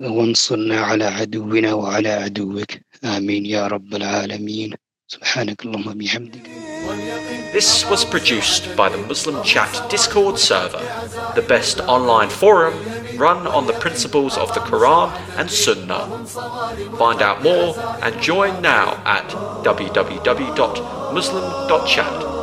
وانصرنا 0.00 0.80
على 0.80 1.04
عدونا 1.04 1.74
وعلى 1.74 2.08
عدوك 2.08 2.70
آمين 3.04 3.46
يا 3.46 3.66
رب 3.66 3.94
العالمين 3.94 4.74
سبحانك 5.08 5.64
اللهم 5.64 5.98
بحمدك 5.98 6.50
This 7.52 7.84
was 7.90 8.04
produced 8.04 8.76
by 8.76 8.88
the 8.90 8.98
Muslim 8.98 9.42
Chat 9.42 9.88
Discord 9.88 10.38
server, 10.38 10.82
the 11.34 11.40
best 11.54 11.80
online 11.80 12.28
forum 12.28 12.74
run 13.16 13.46
on 13.46 13.66
the 13.66 13.72
principles 13.84 14.36
of 14.36 14.52
the 14.54 14.60
Quran 14.60 15.10
and 15.38 15.50
Sunnah. 15.50 16.04
Find 16.98 17.22
out 17.22 17.42
more 17.42 17.74
and 18.02 18.20
join 18.20 18.60
now 18.60 19.00
at 19.06 19.26
www.muslim.chat. 19.64 22.37